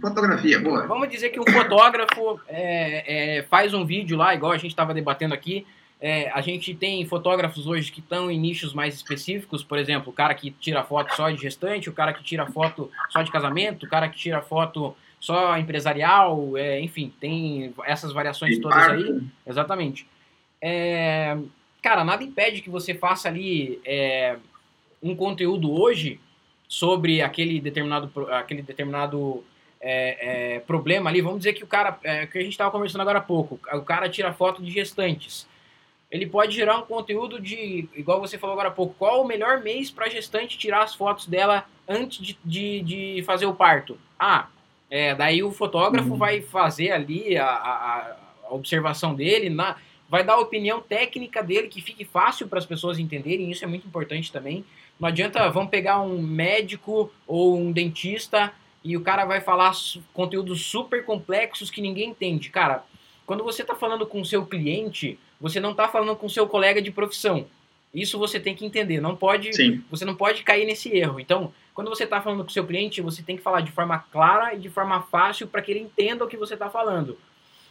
[0.02, 0.86] Fotografia, boa.
[0.88, 4.94] Vamos dizer que um fotógrafo é, é, faz um vídeo lá, igual a gente estava
[4.94, 5.66] debatendo aqui,
[6.08, 10.14] é, a gente tem fotógrafos hoje que estão em nichos mais específicos, por exemplo, o
[10.14, 13.88] cara que tira foto só de gestante, o cara que tira foto só de casamento,
[13.88, 19.20] o cara que tira foto só empresarial, é, enfim, tem essas variações todas aí.
[19.48, 20.08] Exatamente.
[20.62, 21.36] É,
[21.82, 24.38] cara, nada impede que você faça ali é,
[25.02, 26.20] um conteúdo hoje
[26.68, 29.44] sobre aquele determinado, aquele determinado
[29.82, 31.20] é, é, problema ali.
[31.20, 33.82] Vamos dizer que o cara, é, que a gente estava conversando agora há pouco, o
[33.82, 35.48] cara tira foto de gestantes
[36.12, 39.62] ele pode gerar um conteúdo de, igual você falou agora há pouco, qual o melhor
[39.62, 43.98] mês para a gestante tirar as fotos dela antes de, de, de fazer o parto?
[44.18, 44.48] Ah,
[44.90, 46.18] é, daí o fotógrafo uhum.
[46.18, 49.76] vai fazer ali a, a, a observação dele, na,
[50.08, 53.68] vai dar a opinião técnica dele que fique fácil para as pessoas entenderem, isso é
[53.68, 54.64] muito importante também.
[55.00, 59.74] Não adianta, vamos pegar um médico ou um dentista e o cara vai falar
[60.14, 62.50] conteúdos super complexos que ninguém entende.
[62.50, 62.84] Cara,
[63.26, 66.82] quando você está falando com o seu cliente, você não está falando com seu colega
[66.82, 67.46] de profissão.
[67.94, 69.00] Isso você tem que entender.
[69.00, 69.82] Não pode, Sim.
[69.90, 71.20] você não pode cair nesse erro.
[71.20, 74.00] Então, quando você está falando com o seu cliente, você tem que falar de forma
[74.12, 77.18] clara e de forma fácil para que ele entenda o que você está falando.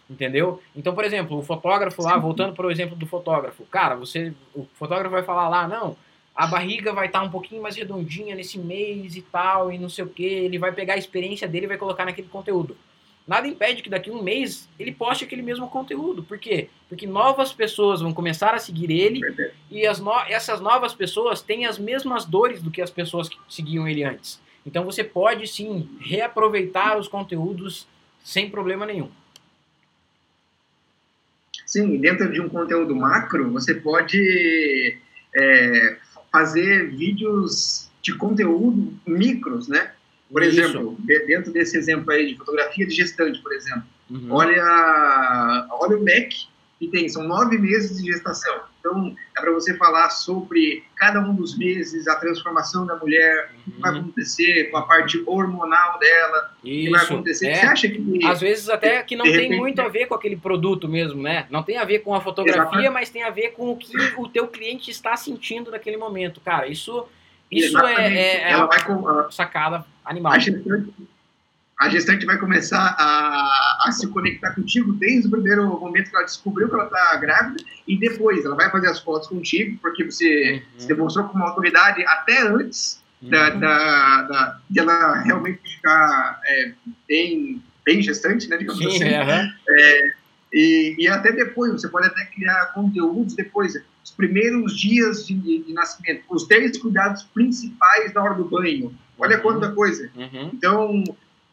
[0.08, 0.62] Entendeu?
[0.74, 2.20] Então, por exemplo, o fotógrafo lá, Sim.
[2.20, 5.96] voltando para o exemplo do fotógrafo, cara, você, o fotógrafo vai falar lá, não,
[6.34, 9.88] a barriga vai estar tá um pouquinho mais redondinha nesse mês e tal, e não
[9.88, 12.76] sei o que, ele vai pegar a experiência dele e vai colocar naquele conteúdo.
[13.26, 16.22] Nada impede que daqui a um mês ele poste aquele mesmo conteúdo.
[16.22, 16.68] Por quê?
[16.88, 19.20] Porque novas pessoas vão começar a seguir ele
[19.70, 20.12] e as no...
[20.28, 24.38] essas novas pessoas têm as mesmas dores do que as pessoas que seguiam ele antes.
[24.66, 27.86] Então você pode sim reaproveitar os conteúdos
[28.22, 29.10] sem problema nenhum.
[31.64, 34.98] Sim, dentro de um conteúdo macro, você pode
[35.34, 35.96] é,
[36.30, 39.92] fazer vídeos de conteúdo micros, né?
[40.34, 40.60] Por Isso.
[40.60, 40.96] exemplo,
[41.28, 44.26] dentro desse exemplo aí de fotografia de gestante, por exemplo, uhum.
[44.32, 48.62] olha, olha o MEC que tem, são nove meses de gestação.
[48.80, 53.70] Então, é para você falar sobre cada um dos meses, a transformação da mulher, o
[53.70, 54.00] que vai Uhum.
[54.00, 57.12] acontecer com a parte hormonal dela, o que vai Isso.
[57.12, 57.46] acontecer.
[57.46, 57.54] é.
[57.54, 58.26] Você acha que.
[58.26, 61.46] Às vezes até que não tem repente- muito a ver com aquele produto mesmo, né?
[61.48, 62.90] Não tem a ver com a fotografia, Exatamente.
[62.92, 66.40] mas tem a ver com o que o teu cliente está sentindo naquele momento.
[66.40, 67.06] Cara, isso,
[67.48, 68.00] isso Exatamente.
[68.18, 70.32] é, é, é ela vai com, sacada animal.
[70.32, 70.92] a gestante,
[71.80, 76.24] a gestante vai começar a, a se conectar contigo desde o primeiro momento que ela
[76.24, 80.62] descobriu que ela está grávida e depois ela vai fazer as fotos contigo porque você
[80.74, 80.80] Uhum.
[80.80, 83.60] se demonstrou como autoridade até antes da, Uhum.
[83.60, 86.72] da, da- de ela realmente ficar é,
[87.08, 89.04] bem, bem gestante, né, digamos Sim, assim.
[89.04, 89.50] é, aham.
[90.52, 95.72] E, e até depois, você pode até criar conteúdos depois, os primeiros dias de, de
[95.72, 98.94] nascimento, os três cuidados principais na hora do banho.
[99.18, 99.42] Olha Uhum.
[99.42, 100.10] quanta coisa.
[100.16, 100.50] Uhum.
[100.52, 101.04] Então,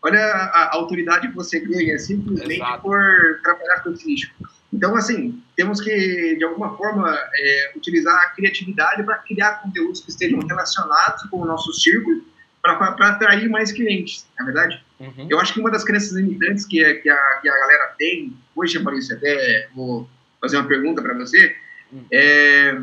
[0.01, 2.81] olha a, autoridade que você ganha simplesmente Exato.
[2.81, 3.01] por
[3.43, 4.31] trabalhar com esse nicho.
[4.73, 10.09] Então, assim, temos que, de alguma forma, é, utilizar a criatividade para criar conteúdos que
[10.09, 12.23] estejam relacionados com o nosso círculo
[12.61, 12.75] para
[13.09, 14.83] atrair mais clientes, na é verdade?
[14.99, 15.27] Uhum.
[15.29, 18.33] Eu acho que uma das crenças limitantes que, a- que, a, que a galera tem,
[18.55, 20.07] hoje, Maurício, até vou
[20.39, 21.55] fazer uma pergunta para você,
[21.93, 22.05] Hum.
[22.09, 22.73] é,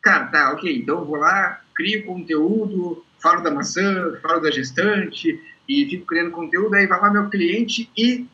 [0.00, 5.40] cara, tá, ok, então eu vou lá, crio conteúdo, falo da maçã, falo da gestante,
[5.66, 8.26] e fico criando conteúdo, aí vai lá meu cliente e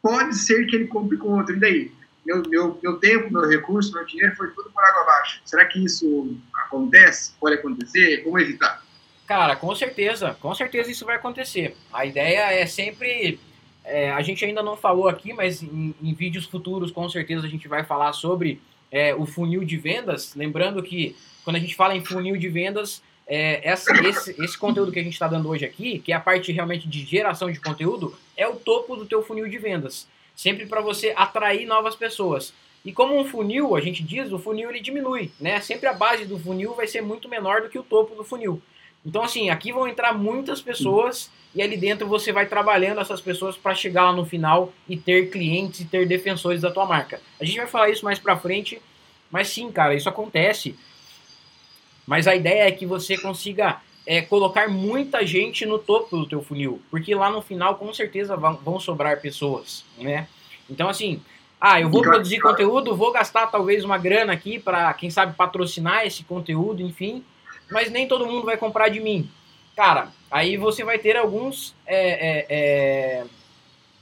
[0.00, 1.92] pode ser que ele compre com outro, e daí?
[2.24, 5.42] Meu, meu, meu tempo, meu recurso, meu dinheiro foi tudo por água abaixo.
[5.44, 7.32] Será que isso acontece?
[7.38, 8.24] Pode acontecer?
[8.24, 8.82] Como evitar?
[9.26, 11.76] Cara, com certeza, com certeza isso vai acontecer.
[11.92, 13.38] A ideia é sempre.
[13.84, 17.50] é, a gente ainda não falou aqui, mas em, em vídeos futuros com certeza a
[17.50, 20.34] gente vai falar sobre é, o funil de vendas.
[20.34, 24.90] Lembrando que quando a gente fala em funil de vendas, é, essa- esse, esse conteúdo
[24.90, 27.60] que a gente está dando hoje aqui, que é a parte realmente de geração de
[27.60, 30.08] conteúdo, é o topo do teu funil de vendas.
[30.34, 32.54] Sempre para você atrair novas pessoas.
[32.84, 35.60] E como um funil, a gente diz, o funil ele diminui, né?
[35.60, 38.62] Sempre a base do funil vai ser muito menor do que o topo do funil.
[39.04, 43.56] Então, assim, aqui vão entrar muitas pessoas e ali dentro você vai trabalhando essas pessoas
[43.56, 47.20] para chegar lá no final e ter clientes e ter defensores da tua marca.
[47.40, 48.80] A gente vai falar isso mais pra frente,
[49.30, 50.76] mas sim, cara, isso acontece.
[52.08, 56.40] Mas a ideia é que você consiga é, colocar muita gente no topo do teu
[56.40, 60.26] funil, porque lá no final com certeza vão, vão sobrar pessoas, né?
[60.70, 61.20] Então, assim,
[61.60, 66.06] ah, eu vou produzir conteúdo, vou gastar talvez uma grana aqui para, quem sabe, patrocinar
[66.06, 67.22] esse conteúdo, enfim,
[67.70, 69.28] mas nem todo mundo vai comprar de mim.
[69.76, 71.74] Cara, aí você vai ter alguns.
[71.86, 73.24] é, é, é,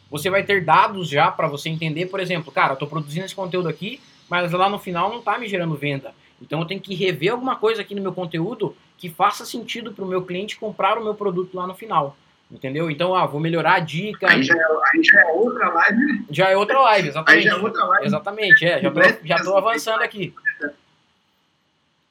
[0.08, 3.34] você vai ter dados já para você entender, por exemplo, cara, eu tô produzindo esse
[3.34, 6.14] conteúdo aqui, mas lá no final não tá me gerando venda.
[6.40, 10.04] Então eu tenho que rever alguma coisa aqui no meu conteúdo que faça sentido para
[10.04, 12.16] o meu cliente comprar o meu produto lá no final.
[12.50, 12.88] Entendeu?
[12.90, 14.30] Então, ah, vou melhorar a dica.
[14.30, 16.24] Aí já, é- aí já é outra live, né?
[16.30, 17.42] Já é outra live, Aí exatamente.
[17.44, 18.06] já é outra live.
[18.06, 18.80] Exatamente, é.
[18.80, 20.32] Já tô, já tô avançando aqui.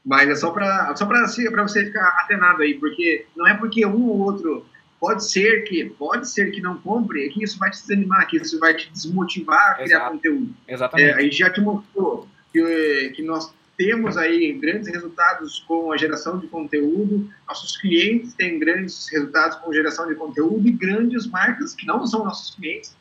[0.06, 1.26] Mas é só para só para
[1.64, 4.66] você ficar atenado aí, porque não é porque um ou outro
[5.00, 8.38] pode ser que pode ser que não compre, é que isso vai te desanimar, que
[8.38, 10.12] isso vai te desmotivar a criar Exato.
[10.12, 10.54] conteúdo.
[10.68, 11.14] É, Exatamente.
[11.14, 16.40] a gente já te mostrou que, que nós temos aí grandes resultados com a geração
[16.40, 21.86] de conteúdo, nossos clientes têm grandes resultados com geração de conteúdo e grandes marcas que
[21.86, 22.96] não são nossos clientes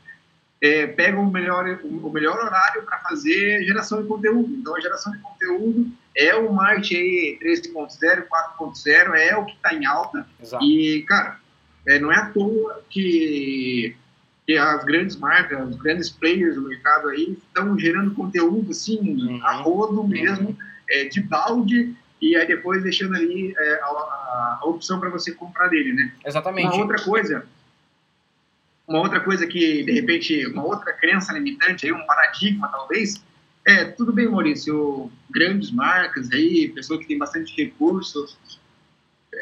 [0.64, 4.50] é, pegam o melhor, o melhor horário para fazer geração de conteúdo.
[4.54, 8.26] Então, a geração de conteúdo é o marketing aí 3.0,
[8.58, 10.26] 4.0, é o que está em alta.
[10.40, 10.64] Exato.
[10.64, 11.38] E, cara,
[11.86, 13.94] é, não é à toa que,
[14.46, 19.40] que as grandes marcas, os grandes players do mercado aí estão gerando conteúdo assim, Uhum.
[19.42, 20.56] a rodo mesmo,
[20.90, 25.32] é, de balde, e aí depois deixando ali é, a, a- a opção para você
[25.32, 26.12] comprar dele, né?
[26.26, 26.66] Exatamente.
[26.66, 27.46] Uma outra coisa,
[28.86, 33.22] uma outra coisa que, de repente, uma outra crença limitante, aí, um paradigma talvez,
[33.66, 38.36] é, tudo bem, Maurício, grandes marcas aí, pessoa que tem bastante recursos,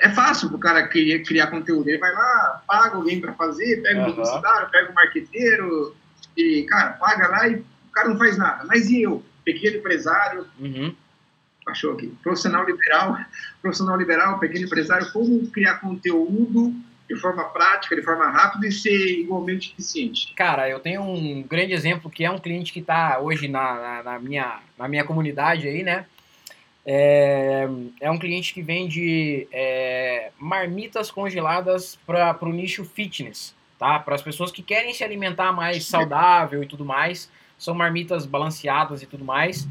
[0.02, 3.80] é fácil para o cara criar, criar conteúdo, ele vai lá, paga alguém para fazer,
[3.82, 4.12] pega um Aham.
[4.12, 5.96] publicitário, pega um marqueteiro,
[6.36, 8.64] e, cara, paga lá e o cara não faz nada.
[8.66, 10.92] Mas e eu, pequeno empresário, Uhum.
[11.68, 13.16] achou aqui, profissional liberal,
[13.62, 16.74] profissional liberal, pequeno empresário, como criar conteúdo
[17.08, 20.32] de forma prática, de forma rápida e ser igualmente eficiente.
[20.34, 24.02] Cara, eu tenho um grande exemplo que é um cliente que está hoje na, na,
[24.02, 26.06] na minha, na minha comunidade aí, né?
[26.84, 27.68] É,
[28.00, 33.98] é um cliente que vende é, marmitas congeladas para o nicho fitness, tá?
[33.98, 37.30] Para as pessoas que querem se alimentar mais saudável e tudo mais.
[37.56, 39.68] São marmitas balanceadas e tudo mais.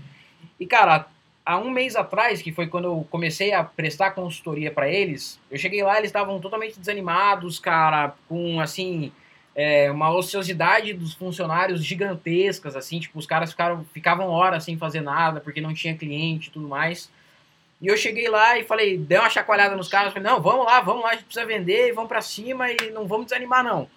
[0.58, 1.08] E, cara,
[1.46, 5.58] há um mês atrás, que foi quando eu comecei a prestar consultoria para eles, eu
[5.58, 9.12] cheguei lá, eles estavam totalmente desanimados, cara, com assim
[9.56, 15.02] é, uma ociosidade dos funcionários gigantescas, assim, tipo, os caras ficaram, ficavam horas sem fazer
[15.02, 17.10] nada porque não tinha cliente e tudo mais.
[17.82, 20.80] E eu cheguei lá e falei, dei uma chacoalhada nos caras, falei, não, vamos lá,
[20.82, 23.90] vamos lá, a gente precisa vender, vamos para cima e não vamos desanimar, não.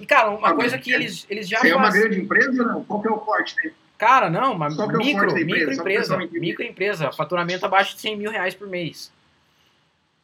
[0.00, 1.72] E, cara, uma ah, coisa que eles, eles já Você fazem...
[1.72, 2.84] é uma grande empresa ou não?
[2.84, 3.74] Qual que é o corte dele?
[3.96, 9.12] Cara, não, uma micro, é microempresa, microempresa, faturamento abaixo de 100 mil reais por mês.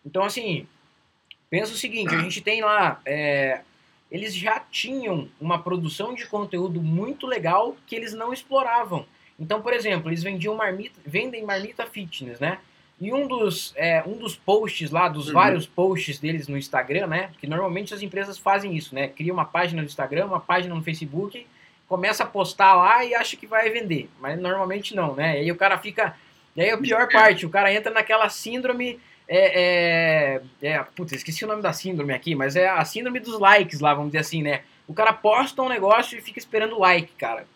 [0.05, 0.67] Então, assim,
[1.49, 3.61] pensa o seguinte, a gente tem lá, é,
[4.11, 9.07] eles já tinham uma produção de conteúdo muito legal que eles não exploravam.
[9.39, 12.59] Então, por exemplo, eles vendiam marmita, vendem marmita fitness, né?
[13.01, 15.33] E um dos, é, um dos posts lá, dos uhum.
[15.33, 17.31] vários posts deles no Instagram, né?
[17.41, 19.09] Que normalmente as empresas fazem isso, né?
[19.09, 21.47] Cria uma página no Instagram, uma página no Facebook,
[21.89, 24.11] começa a postar lá e acha que vai vender.
[24.21, 25.39] Mas normalmente não, né?
[25.39, 26.15] E aí o cara fica.
[26.55, 29.01] E aí a pior parte, o cara entra naquela síndrome.
[29.33, 33.39] É, é, é, putz, esqueci o nome da síndrome aqui, mas é a síndrome dos
[33.39, 34.63] likes lá, vamos dizer assim, né?
[34.89, 37.47] O cara posta um negócio e fica esperando like, cara.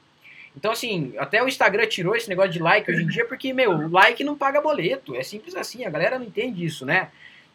[0.57, 3.73] Então, assim, até o Instagram tirou esse negócio de like hoje em dia, porque, meu,
[3.73, 5.17] o like não paga boleto.
[5.17, 7.09] É simples assim, a galera não entende isso, né?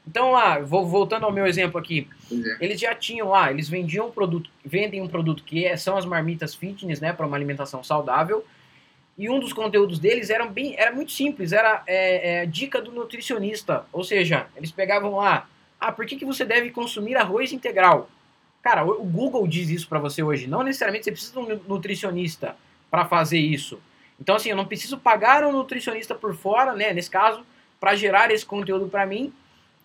[0.06, 2.58] Então, lá, vou, voltando ao meu exemplo aqui, é.
[2.60, 6.04] eles já tinham lá, eles vendiam um produto, vendem um produto que é, são as
[6.04, 8.46] marmitas fitness, né, para uma alimentação saudável.
[9.20, 12.90] E um dos conteúdos deles era, bem, era muito simples, era é, é, dica do
[12.90, 13.86] nutricionista.
[13.92, 15.46] Ou seja, eles pegavam lá,
[15.78, 18.10] ah, por que, que você deve consumir arroz integral?
[18.62, 20.48] Cara, o Google diz isso para você hoje.
[20.48, 22.56] Não necessariamente você precisa de um nutricionista
[22.90, 23.82] para fazer isso.
[24.22, 27.46] Então, assim, eu não preciso pagar um nutricionista por fora, né, nesse caso,
[27.78, 29.34] para gerar esse conteúdo para mim,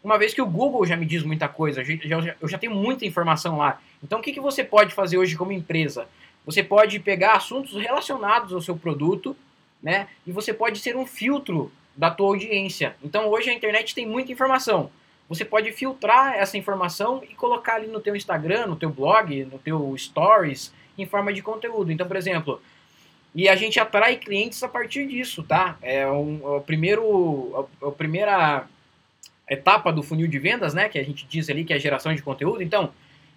[0.02, 2.74] uma vez que o Google já me diz muita coisa, eu já, eu já tenho
[2.74, 3.80] muita informação lá.
[4.00, 6.06] Então, o que, que você pode fazer hoje como empresa?
[6.44, 9.36] Você pode pegar assuntos relacionados ao seu produto,
[9.82, 12.96] né, e você pode ser um filtro da tua audiência.
[13.02, 14.90] Então, hoje a internet tem muita informação.
[15.28, 19.58] Você pode filtrar essa informação e colocar ali no teu Instagram, no teu blog, no
[19.58, 21.90] teu stories, em forma de conteúdo.
[21.90, 22.60] Então, por exemplo,
[23.34, 25.76] e a gente atrai clientes a partir disso, tá?
[25.82, 28.66] É um, é o primeiro, a, a, primeira
[29.48, 30.88] etapa do funil de vendas, né?
[30.88, 32.62] Que a gente diz ali que é a geração de conteúdo.
[32.62, 32.92] Então,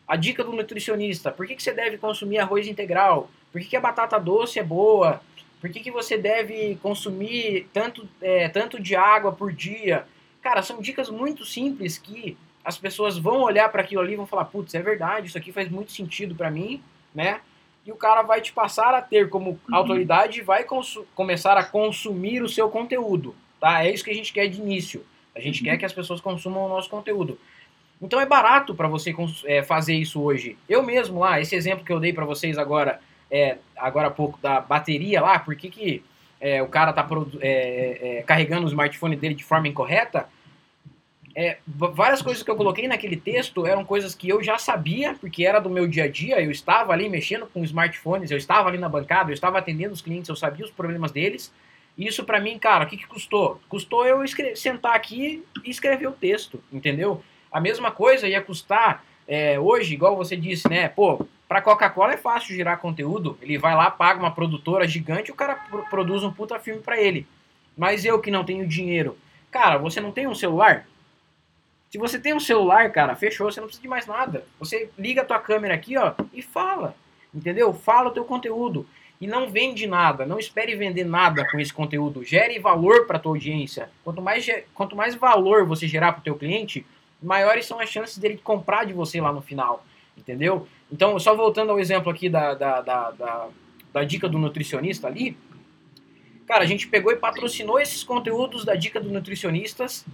[0.08, 3.30] a dica do nutricionista: por que, que você deve consumir arroz integral?
[3.52, 5.22] Por que, que a batata doce é boa?
[5.60, 10.06] Por que, que você deve consumir tanto, é, tanto de água por dia?
[10.42, 14.28] Cara, são dicas muito simples que as pessoas vão olhar para aquilo ali e vão
[14.28, 16.82] falar: putz, é verdade, isso aqui faz muito sentido para mim,
[17.14, 17.42] né?
[17.88, 19.76] e o cara vai te passar a ter como uhum.
[19.76, 20.66] autoridade e vai
[21.16, 23.86] começar a consumir o seu conteúdo, tá?
[23.86, 25.06] É isso que a gente quer de início.
[25.34, 25.70] A gente uhum.
[25.70, 27.40] quer que as pessoas consumam o nosso conteúdo.
[28.02, 29.14] Então é barato para você
[29.46, 30.58] é, fazer isso hoje.
[30.70, 34.40] Eu mesmo lá, esse exemplo que eu dei para vocês agora, é, agora há pouco
[34.40, 36.04] da bateria lá, por que, que
[36.40, 37.08] é, o cara tá
[37.42, 40.30] é, é, carregando o smartphone dele de forma incorreta?
[41.40, 45.46] É, várias coisas que eu coloquei naquele texto eram coisas que eu já sabia, porque
[45.46, 48.80] era do meu dia a dia, eu estava ali mexendo com smartphones, eu estava ali
[48.80, 51.54] na bancada, eu estava atendendo os clientes, eu sabia os problemas deles.
[51.96, 53.60] Isso para mim, cara, o que, que custou?
[53.70, 54.24] Custou eu
[54.56, 57.24] sentar aqui e escrever o texto, entendeu?
[57.52, 60.88] A mesma coisa ia custar é, hoje, igual você disse, né?
[60.88, 63.38] Pô, pra Coca-Cola é fácil gerar conteúdo.
[63.42, 65.56] Ele vai lá, paga uma produtora gigante o cara
[65.90, 67.28] produz um puta filme para ele.
[67.78, 69.18] Mas eu que não tenho dinheiro.
[69.52, 70.88] Cara, você não tem um celular?
[71.90, 74.46] Se você tem um celular, cara, fechou, você não precisa de mais nada.
[74.60, 76.96] Você liga a tua câmera aqui, ó, e fala.
[77.34, 77.74] Entendeu?
[77.74, 78.86] Fala o teu conteúdo.
[79.20, 82.24] E não vende nada, não espere vender nada com esse conteúdo.
[82.24, 83.90] Gere valor para tua audiência.
[84.04, 86.86] Quanto mais, quanto mais valor você gerar para o teu cliente,
[87.22, 89.86] maiores são as chances dele comprar de você lá no final.
[90.18, 90.68] Entendeu?
[90.92, 93.48] Então, só voltando ao exemplo aqui da, da, da, da,
[93.94, 95.38] da dica do nutricionista ali.
[96.48, 100.06] Cara, a gente pegou e patrocinou esses conteúdos da dica do nutricionistas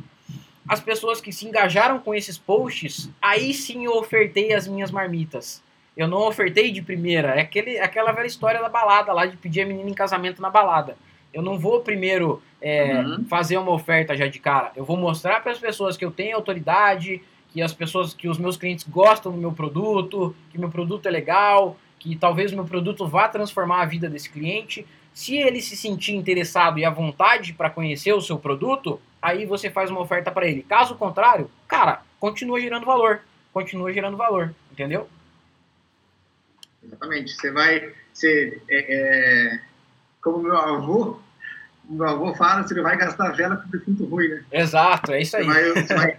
[0.68, 5.62] as pessoas que se engajaram com esses posts, aí sim eu ofertei as minhas marmitas.
[5.96, 7.36] Eu não ofertei de primeira.
[7.36, 10.50] É aquele, aquela velha história da balada lá de pedir a menina em casamento na
[10.50, 10.98] balada.
[11.34, 13.26] Eu não vou primeiro é, uhum.
[13.26, 14.72] fazer uma oferta já de cara.
[14.76, 18.38] Eu vou mostrar para as pessoas que eu tenho autoridade, que as pessoas, que os
[18.38, 22.66] meus clientes gostam do meu produto, que meu produto é legal, que talvez o meu
[22.66, 24.86] produto vá transformar a vida desse cliente.
[25.14, 29.70] Se ele se sentir interessado e à vontade para conhecer o seu produto, aí você
[29.70, 30.64] faz uma oferta para ele.
[30.64, 33.22] Caso contrário, cara, continua gerando valor,
[33.54, 35.08] continua gerando valor, entendeu?
[36.84, 37.32] Exatamente.
[37.32, 39.60] Você vai, você, é, é,
[40.22, 41.20] como meu avô,
[41.90, 44.44] meu avô fala, você não vai gastar vela com defunto ruim, né?
[44.52, 45.46] Exato, é isso aí.
[45.48, 46.18] Você vai, você vai,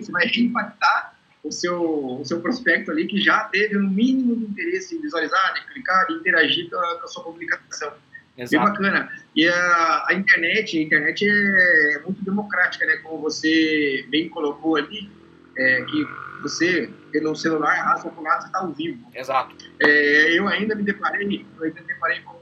[0.00, 1.82] você vai reimpactar o seu,
[2.20, 6.06] o seu prospecto ali que já teve um mínimo de interesse em visualizar, de clicar,
[6.06, 7.92] de interagir com a, com a sua publicação.
[8.36, 8.80] Exato.
[8.80, 9.12] Bem bacana.
[9.34, 12.96] E a, a, internet, a internet é muito democrática, né?
[12.98, 15.10] Como você bem colocou ali,
[15.56, 16.06] é, que
[16.42, 19.06] você, pelo celular, arrasta para o lado, você está ao vivo.
[19.14, 19.54] Exato.
[19.80, 22.36] É, eu ainda me deparei, eu ainda me deparei com,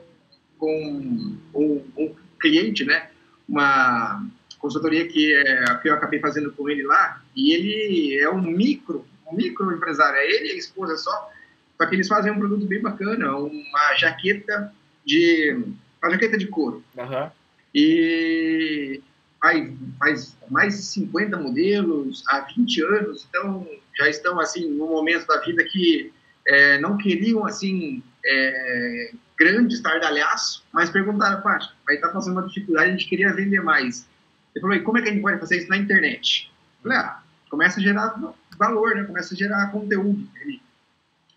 [0.61, 3.09] com um, um cliente, né?
[3.49, 4.25] Uma
[4.59, 9.07] consultoria que, é, que eu acabei fazendo com ele lá, e ele é um micro,
[9.27, 11.33] um micro empresário, é ele e a esposa só,
[11.79, 14.73] só que eles fazem um produto bem bacana, uma jaqueta
[15.05, 15.65] de,
[16.03, 16.85] uma jaqueta de couro.
[16.97, 17.31] Uhum.
[17.75, 19.01] E
[19.41, 25.27] faz, faz mais de 50 modelos há 20 anos, então já estão assim no momento
[25.27, 26.13] da vida que
[26.47, 32.88] é, não queriam assim é, grande estardalhaço, mas perguntaram, Paty, vai estar fazendo uma dificuldade,
[32.88, 34.07] a gente queria vender mais.
[34.55, 36.53] Ele falou, e como é que a gente pode fazer isso na internet?
[36.76, 38.20] Eu falei, ah, começa a gerar
[38.59, 39.05] valor, né?
[39.05, 40.28] começa a gerar conteúdo.
[40.43, 40.61] Ele,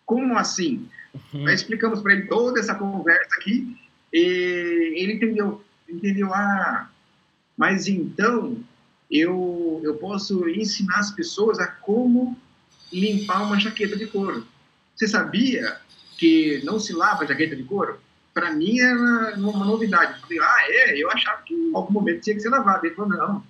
[0.05, 0.89] como assim?
[1.33, 1.47] Uhum.
[1.47, 3.77] Aí explicamos para ele toda essa conversa aqui,
[4.11, 6.89] e ele entendeu, entendeu, ah,
[7.55, 8.61] mas então
[9.09, 12.37] eu, eu posso ensinar as pessoas a como
[12.91, 14.45] limpar uma jaqueta de couro.
[14.93, 15.77] Você sabia
[16.17, 17.99] que não se lava jaqueta de couro?
[18.33, 20.13] Para mim era uma novidade.
[20.13, 20.97] Eu falei, ah, é?
[20.97, 22.85] Eu achava que em algum momento tinha que ser lavado.
[22.85, 23.43] Ele falou, não.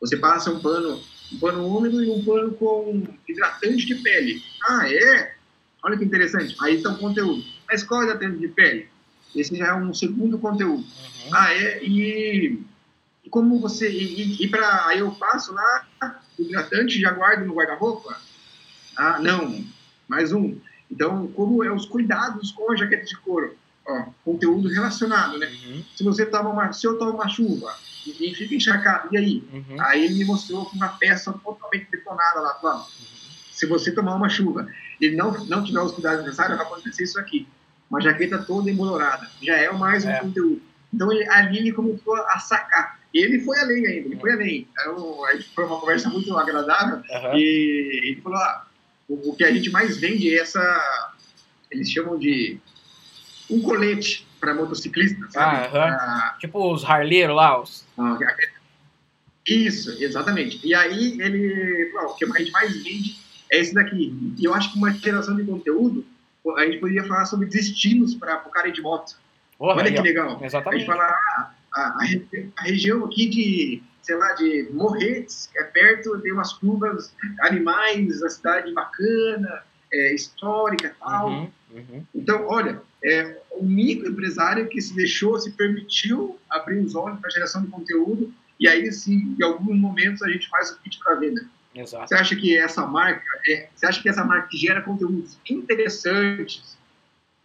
[0.00, 1.00] Você passa um pano,
[1.32, 4.42] um pano úmido e um pano com hidratante de pele.
[4.68, 5.34] Ah, é?
[5.82, 6.56] Olha que interessante.
[6.60, 7.42] Aí está o conteúdo.
[7.68, 8.88] Mas qual é o hidratante de pele?
[9.34, 10.82] Esse já é um segundo conteúdo.
[10.82, 11.30] Uhum.
[11.32, 11.82] Ah, é?
[11.82, 12.62] E
[13.26, 13.90] e como você.
[13.90, 14.86] E, e para.
[14.86, 15.86] Aí eu passo lá,
[16.38, 18.16] o hidratante já guardo no guarda-roupa?
[18.96, 19.64] Ah, não.
[20.06, 20.56] Mais um.
[20.90, 23.56] Então, como é os cuidados com a jaqueta de couro?
[23.86, 25.46] Ó, conteúdo relacionado, né?
[25.46, 25.84] Uhum.
[25.94, 27.74] Se você toma uma, se eu tomo uma chuva
[28.06, 29.44] e, fica encharcado, e aí?
[29.52, 29.76] Uhum.
[29.80, 32.86] Aí ele me mostrou uma peça totalmente detonada lá, falando, uhum.
[33.52, 34.68] se você tomar uma chuva
[35.00, 37.46] e não, não tiver os cuidados necessários, vai acontecer isso aqui.
[37.88, 39.28] Uma jaqueta toda embolorada.
[39.40, 40.20] Já é mais um é.
[40.20, 40.60] conteúdo.
[40.92, 44.68] Então, ele, ali ele começou a sacar ele foi além ainda, ele foi além.
[44.70, 45.18] Então,
[45.54, 47.36] foi uma conversa muito agradável uhum.
[47.36, 48.65] e ele falou, ah,
[49.08, 50.60] o, que a gente mais vende é essa,
[51.70, 52.58] eles chamam de
[53.50, 55.76] um colete para motociclistas, sabe?
[55.76, 56.38] Ah, uhum.
[56.40, 57.86] Tipo os harleiros lá, os...
[57.98, 58.18] Ah,
[59.46, 60.60] isso, exatamente.
[60.66, 63.16] E aí ele falou, o que a gente mais vende
[63.52, 64.34] é esse daqui.
[64.36, 66.04] E eu acho que uma geração de conteúdo,
[66.56, 69.16] a gente poderia falar sobre destinos para o cara de moto.
[69.56, 70.38] Porra, Olha que legal.
[70.42, 70.76] Exatamente.
[70.76, 71.98] A gente fala, ah, a,
[72.58, 78.22] a, região aqui de, sei lá, de Morretes, que é perto, tem umas curvas, animais,
[78.22, 81.28] a cidade bacana, é, histórica e tal.
[81.28, 82.06] Uhum, uhum.
[82.14, 87.32] Então, olha, é um microempresário que se deixou, se permitiu abrir os olhos para a
[87.32, 91.16] geração de conteúdo e aí, sim, em alguns momentos a gente faz o kit para
[91.16, 91.44] venda.
[91.74, 92.08] Exato.
[92.08, 96.78] Você acha que essa marca, é, você acha que essa marca gera conteúdos interessantes,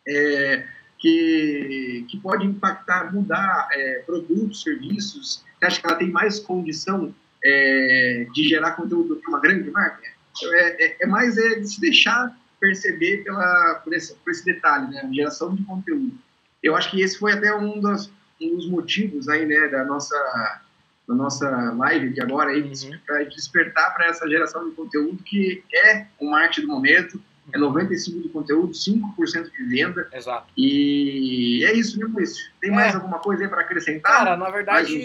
[0.08, 0.68] é,
[1.02, 5.44] que, que pode impactar, mudar é, produtos, serviços?
[5.60, 10.02] Você acha que ela tem mais condição é, de gerar conteúdo que uma grande marca?
[10.44, 14.88] É, é, é mais é, de se deixar perceber pela, por, esse, por esse detalhe,
[14.94, 15.10] né?
[15.12, 16.16] geração de conteúdo.
[16.62, 20.62] Eu acho que esse foi até um dos, um dos motivos aí, né, da nossa,
[21.08, 23.00] da nossa live de agora, aí, uhum.
[23.08, 27.20] para despertar para essa geração de conteúdo que é o marketing do momento,
[27.54, 30.08] é 95% de conteúdo, 5% de venda.
[30.14, 30.48] Exato.
[30.56, 32.52] E é isso, né, Maurício?
[32.62, 32.74] Tem é.
[32.74, 34.20] mais alguma coisa aí para acrescentar?
[34.20, 35.04] Cara, na verdade,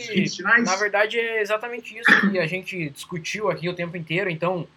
[0.64, 4.30] na verdade é exatamente isso que a gente discutiu aqui o tempo inteiro.
[4.30, 4.68] Então,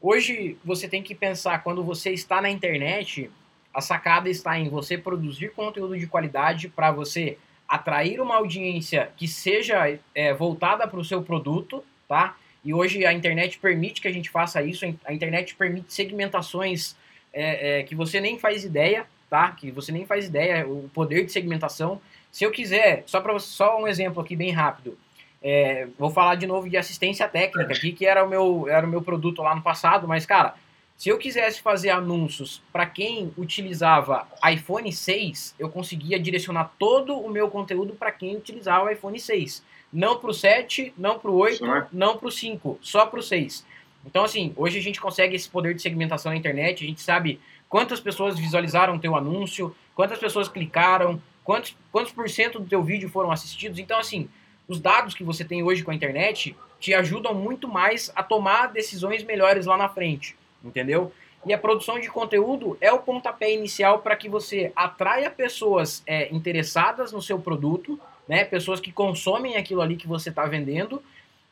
[0.00, 3.30] hoje você tem que pensar, quando você está na internet,
[3.72, 9.26] a sacada está em você produzir conteúdo de qualidade para você atrair uma audiência que
[9.26, 12.36] seja é, voltada para o seu produto, tá?
[12.64, 16.96] E hoje a internet permite que a gente faça isso, a internet permite segmentações
[17.32, 19.50] é, é, que você nem faz ideia, tá?
[19.50, 22.00] Que você nem faz ideia, o poder de segmentação.
[22.32, 24.96] Se eu quiser, só para só um exemplo aqui bem rápido,
[25.42, 28.88] é, vou falar de novo de assistência técnica aqui, que era o meu, era o
[28.88, 30.54] meu produto lá no passado, mas cara,
[30.96, 37.28] se eu quisesse fazer anúncios para quem utilizava iPhone 6, eu conseguia direcionar todo o
[37.28, 39.62] meu conteúdo para quem utilizava o iPhone 6.
[39.94, 41.86] Não para o 7, não para o 8, só.
[41.92, 43.64] não para o 5, só para o 6.
[44.04, 47.40] Então, assim, hoje a gente consegue esse poder de segmentação na internet, a gente sabe
[47.68, 52.82] quantas pessoas visualizaram o teu anúncio, quantas pessoas clicaram, quantos, quantos por cento do teu
[52.82, 53.78] vídeo foram assistidos.
[53.78, 54.28] Então, assim,
[54.66, 58.72] os dados que você tem hoje com a internet te ajudam muito mais a tomar
[58.72, 61.12] decisões melhores lá na frente, entendeu?
[61.46, 66.34] E a produção de conteúdo é o pontapé inicial para que você atraia pessoas é,
[66.34, 68.44] interessadas no seu produto, né?
[68.44, 71.02] Pessoas que consomem aquilo ali que você está vendendo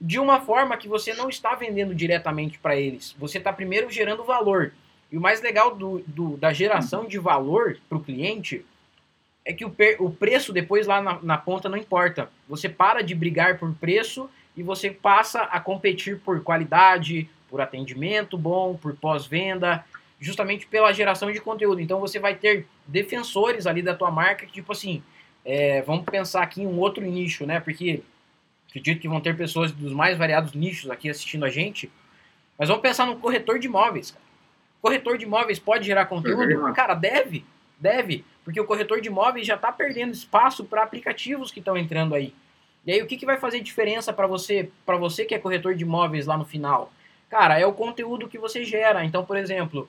[0.01, 3.14] de uma forma que você não está vendendo diretamente para eles.
[3.18, 4.73] Você está primeiro gerando valor.
[5.11, 8.64] E o mais legal do, do da geração de valor para o cliente
[9.45, 12.31] é que o, o preço depois lá na, na ponta não importa.
[12.49, 18.39] Você para de brigar por preço e você passa a competir por qualidade, Por atendimento
[18.39, 19.85] bom, por pós-venda,
[20.18, 21.81] justamente pela geração de conteúdo.
[21.81, 25.03] Então você vai ter defensores ali da tua marca, que, tipo assim,
[25.45, 27.61] é, vamos pensar aqui em um outro nicho, né?
[27.61, 28.03] Porque
[28.68, 31.90] acredito que vão ter pessoas dos mais variados nichos aqui assistindo a gente.
[32.59, 34.11] Mas vamos pensar no corretor de imóveis.
[34.11, 34.24] Cara.
[34.80, 36.72] Corretor de imóveis pode gerar conteúdo?
[36.74, 37.45] Cara, deve,
[37.78, 42.14] deve, porque o corretor de imóveis já está perdendo espaço para aplicativos que estão entrando
[42.14, 42.34] aí.
[42.84, 45.74] E aí o que, que vai fazer diferença para você, para você que é corretor
[45.74, 46.93] de imóveis lá no final?
[47.30, 49.05] Cara, é o conteúdo que você gera.
[49.05, 49.88] Então, por exemplo,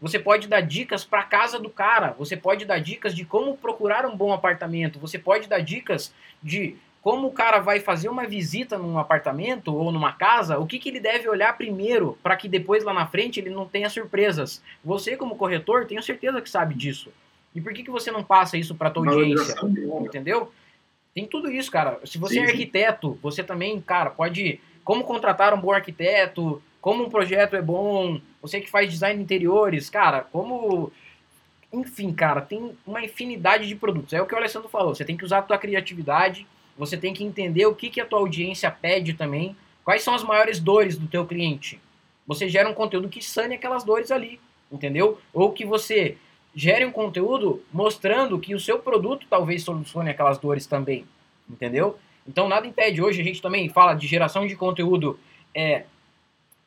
[0.00, 4.06] você pode dar dicas para casa do cara, você pode dar dicas de como procurar
[4.06, 8.76] um bom apartamento, você pode dar dicas de como o cara vai fazer uma visita
[8.76, 12.84] num apartamento ou numa casa, o que, que ele deve olhar primeiro para que depois
[12.84, 14.62] lá na frente ele não tenha surpresas.
[14.84, 17.10] Você, como corretor, tenho certeza que sabe disso.
[17.54, 19.54] E por que, que você não passa isso para tua audiência?
[20.00, 20.52] Entendeu?
[21.14, 21.98] Tem tudo isso, cara.
[22.04, 24.60] Se você é sim, é arquiteto, você também, cara, pode.
[24.84, 29.24] Como contratar um bom arquiteto, como um projeto é bom, você que faz design de
[29.24, 30.92] interiores, cara, como.
[31.72, 34.14] Enfim, cara, tem uma infinidade de produtos.
[34.14, 34.94] É o que o Alessandro falou.
[34.94, 36.46] Você tem que usar a tua criatividade
[36.78, 40.22] você tem que entender o que, que a tua audiência pede também, quais são as
[40.22, 41.80] maiores dores do teu cliente.
[42.24, 44.38] Você gera um conteúdo que sane aquelas dores ali,
[44.70, 45.18] entendeu?
[45.34, 46.16] Ou que você
[46.54, 51.04] gere um conteúdo mostrando que o seu produto talvez solucione aquelas dores também,
[51.50, 51.98] entendeu?
[52.26, 53.02] Então nada impede.
[53.02, 55.18] Hoje a gente também fala de geração de conteúdo,
[55.52, 55.84] é,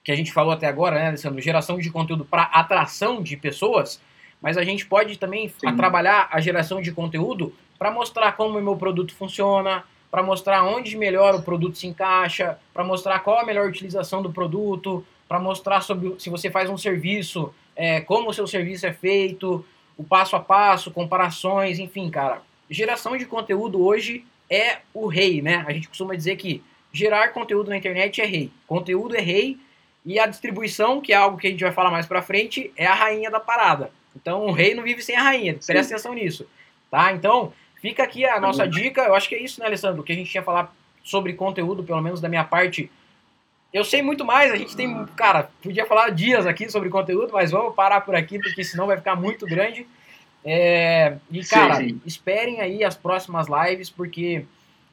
[0.04, 1.42] que a gente falou até agora, né, Alessandro?
[1.42, 4.02] Geração de conteúdo para atração de pessoas,
[4.42, 8.62] mas a gente pode também a trabalhar a geração de conteúdo para mostrar como o
[8.62, 13.46] meu produto funciona, para mostrar onde melhor o produto se encaixa, para mostrar qual a
[13.46, 18.34] melhor utilização do produto, para mostrar sobre se você faz um serviço, é, como o
[18.34, 19.64] seu serviço é feito,
[19.98, 22.42] o passo a passo, comparações, enfim, cara.
[22.70, 25.64] Geração de conteúdo hoje é o rei, né?
[25.68, 28.52] A gente costuma dizer que gerar conteúdo na internet é rei.
[28.68, 29.58] Conteúdo é rei
[30.06, 32.86] e a distribuição, que é algo que a gente vai falar mais pra frente, é
[32.86, 33.92] a rainha da parada.
[34.16, 36.48] Então o rei não vive sem a rainha, presta atenção nisso,
[36.90, 37.12] tá?
[37.14, 39.02] Então, Fica aqui a nossa dica.
[39.02, 40.04] Eu acho que é isso, né, Alessandro?
[40.04, 40.74] Que a gente tinha falar
[41.04, 42.92] sobre conteúdo, pelo menos da minha parte.
[43.74, 47.50] Eu sei muito mais, a gente tem, cara, podia falar dias aqui sobre conteúdo, mas
[47.50, 49.88] vamos parar por aqui, porque senão vai ficar muito grande.
[50.46, 52.02] É, e, cara, sim, sim.
[52.06, 54.46] esperem aí as próximas lives, porque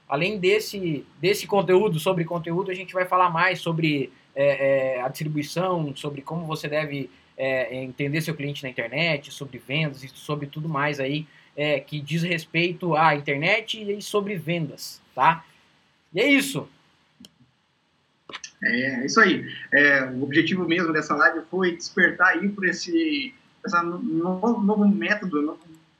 [0.08, 5.08] além desse, desse conteúdo sobre conteúdo, a gente vai falar mais sobre é, é, a
[5.08, 10.46] distribuição, sobre como você deve é, entender seu cliente na internet, sobre vendas e sobre
[10.46, 11.26] tudo mais aí
[11.56, 15.44] é, que diz respeito à internet e sobre vendas, tá?
[16.14, 16.68] E é isso.
[18.62, 19.44] É, é isso aí.
[19.72, 23.34] É, o objetivo mesmo dessa live foi despertar aí por esse,
[23.66, 25.58] esse novo, novo método, novo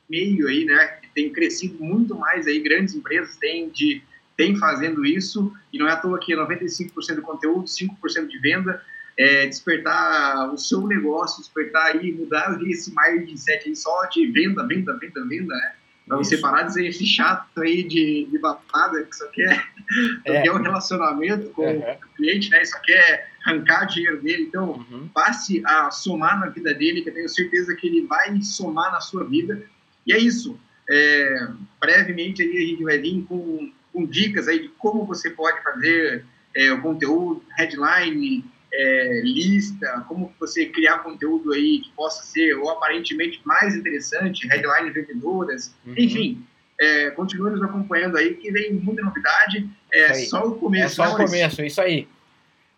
[0.09, 0.87] meio aí, né?
[1.01, 4.01] Que tem crescido muito mais aí, grandes empresas têm de
[4.39, 8.81] têm fazendo isso, e não é à toa que 95% do conteúdo, 5% de venda,
[9.17, 14.97] é, despertar o seu negócio, despertar aí, mudar esse mindset aí só de venda, venda,
[14.97, 15.73] venda, venda, né?
[16.07, 19.61] Pra você parar de ser esse chato aí de, de balada que só quer,
[20.25, 20.41] é.
[20.41, 21.91] quer um relacionamento com uhum.
[21.91, 22.63] o cliente, né?
[22.63, 24.43] Só quer arrancar dinheiro dele.
[24.43, 25.09] Então, uhum.
[25.13, 29.01] passe a somar na vida dele, que eu tenho certeza que ele vai somar na
[29.01, 29.61] sua vida.
[30.07, 30.57] E é isso.
[30.89, 31.47] É,
[31.79, 36.23] brevemente aí a gente vai vir com, com dicas aí de como você pode fazer
[36.55, 42.69] é, o conteúdo, headline, é, lista, como você criar conteúdo aí que possa ser ou
[42.69, 45.95] aparentemente mais interessante, headline vendedoras, uhum.
[45.97, 46.45] enfim.
[46.81, 49.69] É, continue nos acompanhando aí, que vem muita novidade.
[49.91, 51.01] É só o começo.
[51.01, 52.07] É só o começo, isso aí.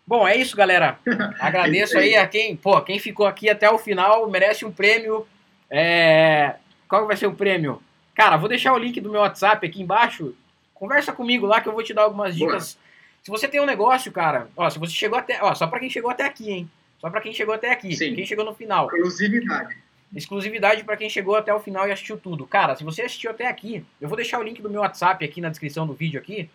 [0.04, 0.98] Bom, é isso, galera.
[1.38, 5.24] Agradeço aí a quem, pô, quem ficou aqui até o final, merece um prêmio.
[5.70, 6.56] É...
[6.88, 7.80] Qual vai ser o prêmio?
[8.12, 10.34] Cara, vou deixar o link do meu WhatsApp aqui embaixo.
[10.82, 13.66] Conversa comigo lá que eu vou te dar algumas dicas Boa se você tem um
[13.66, 16.70] negócio, cara, ó, se você chegou até, ó, só para quem chegou até aqui, hein?
[17.00, 18.16] Só para quem chegou até aqui, Sim.
[18.16, 18.86] quem chegou no final.
[18.86, 19.76] Exclusividade.
[20.12, 22.44] Exclusividade para quem chegou até o final e assistiu tudo.
[22.48, 25.40] Cara, se você assistiu até aqui, eu vou deixar o link do meu WhatsApp aqui
[25.40, 26.50] na descrição do vídeo aqui.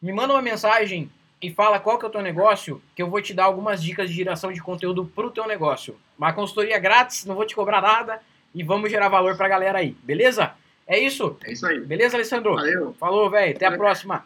[0.00, 1.10] Me manda uma mensagem
[1.42, 4.08] e fala qual que é o teu negócio, que eu vou te dar algumas dicas
[4.08, 5.98] de geração de conteúdo pro teu negócio.
[6.16, 8.22] Uma consultoria grátis, não vou te cobrar nada
[8.54, 10.54] e vamos gerar valor pra galera aí, beleza?
[10.86, 11.36] É isso?
[11.44, 11.80] É isso aí.
[11.80, 12.54] Beleza, Alessandro?
[12.54, 12.94] Valeu.
[12.98, 13.56] Falou, velho.
[13.56, 14.24] Até a próxima.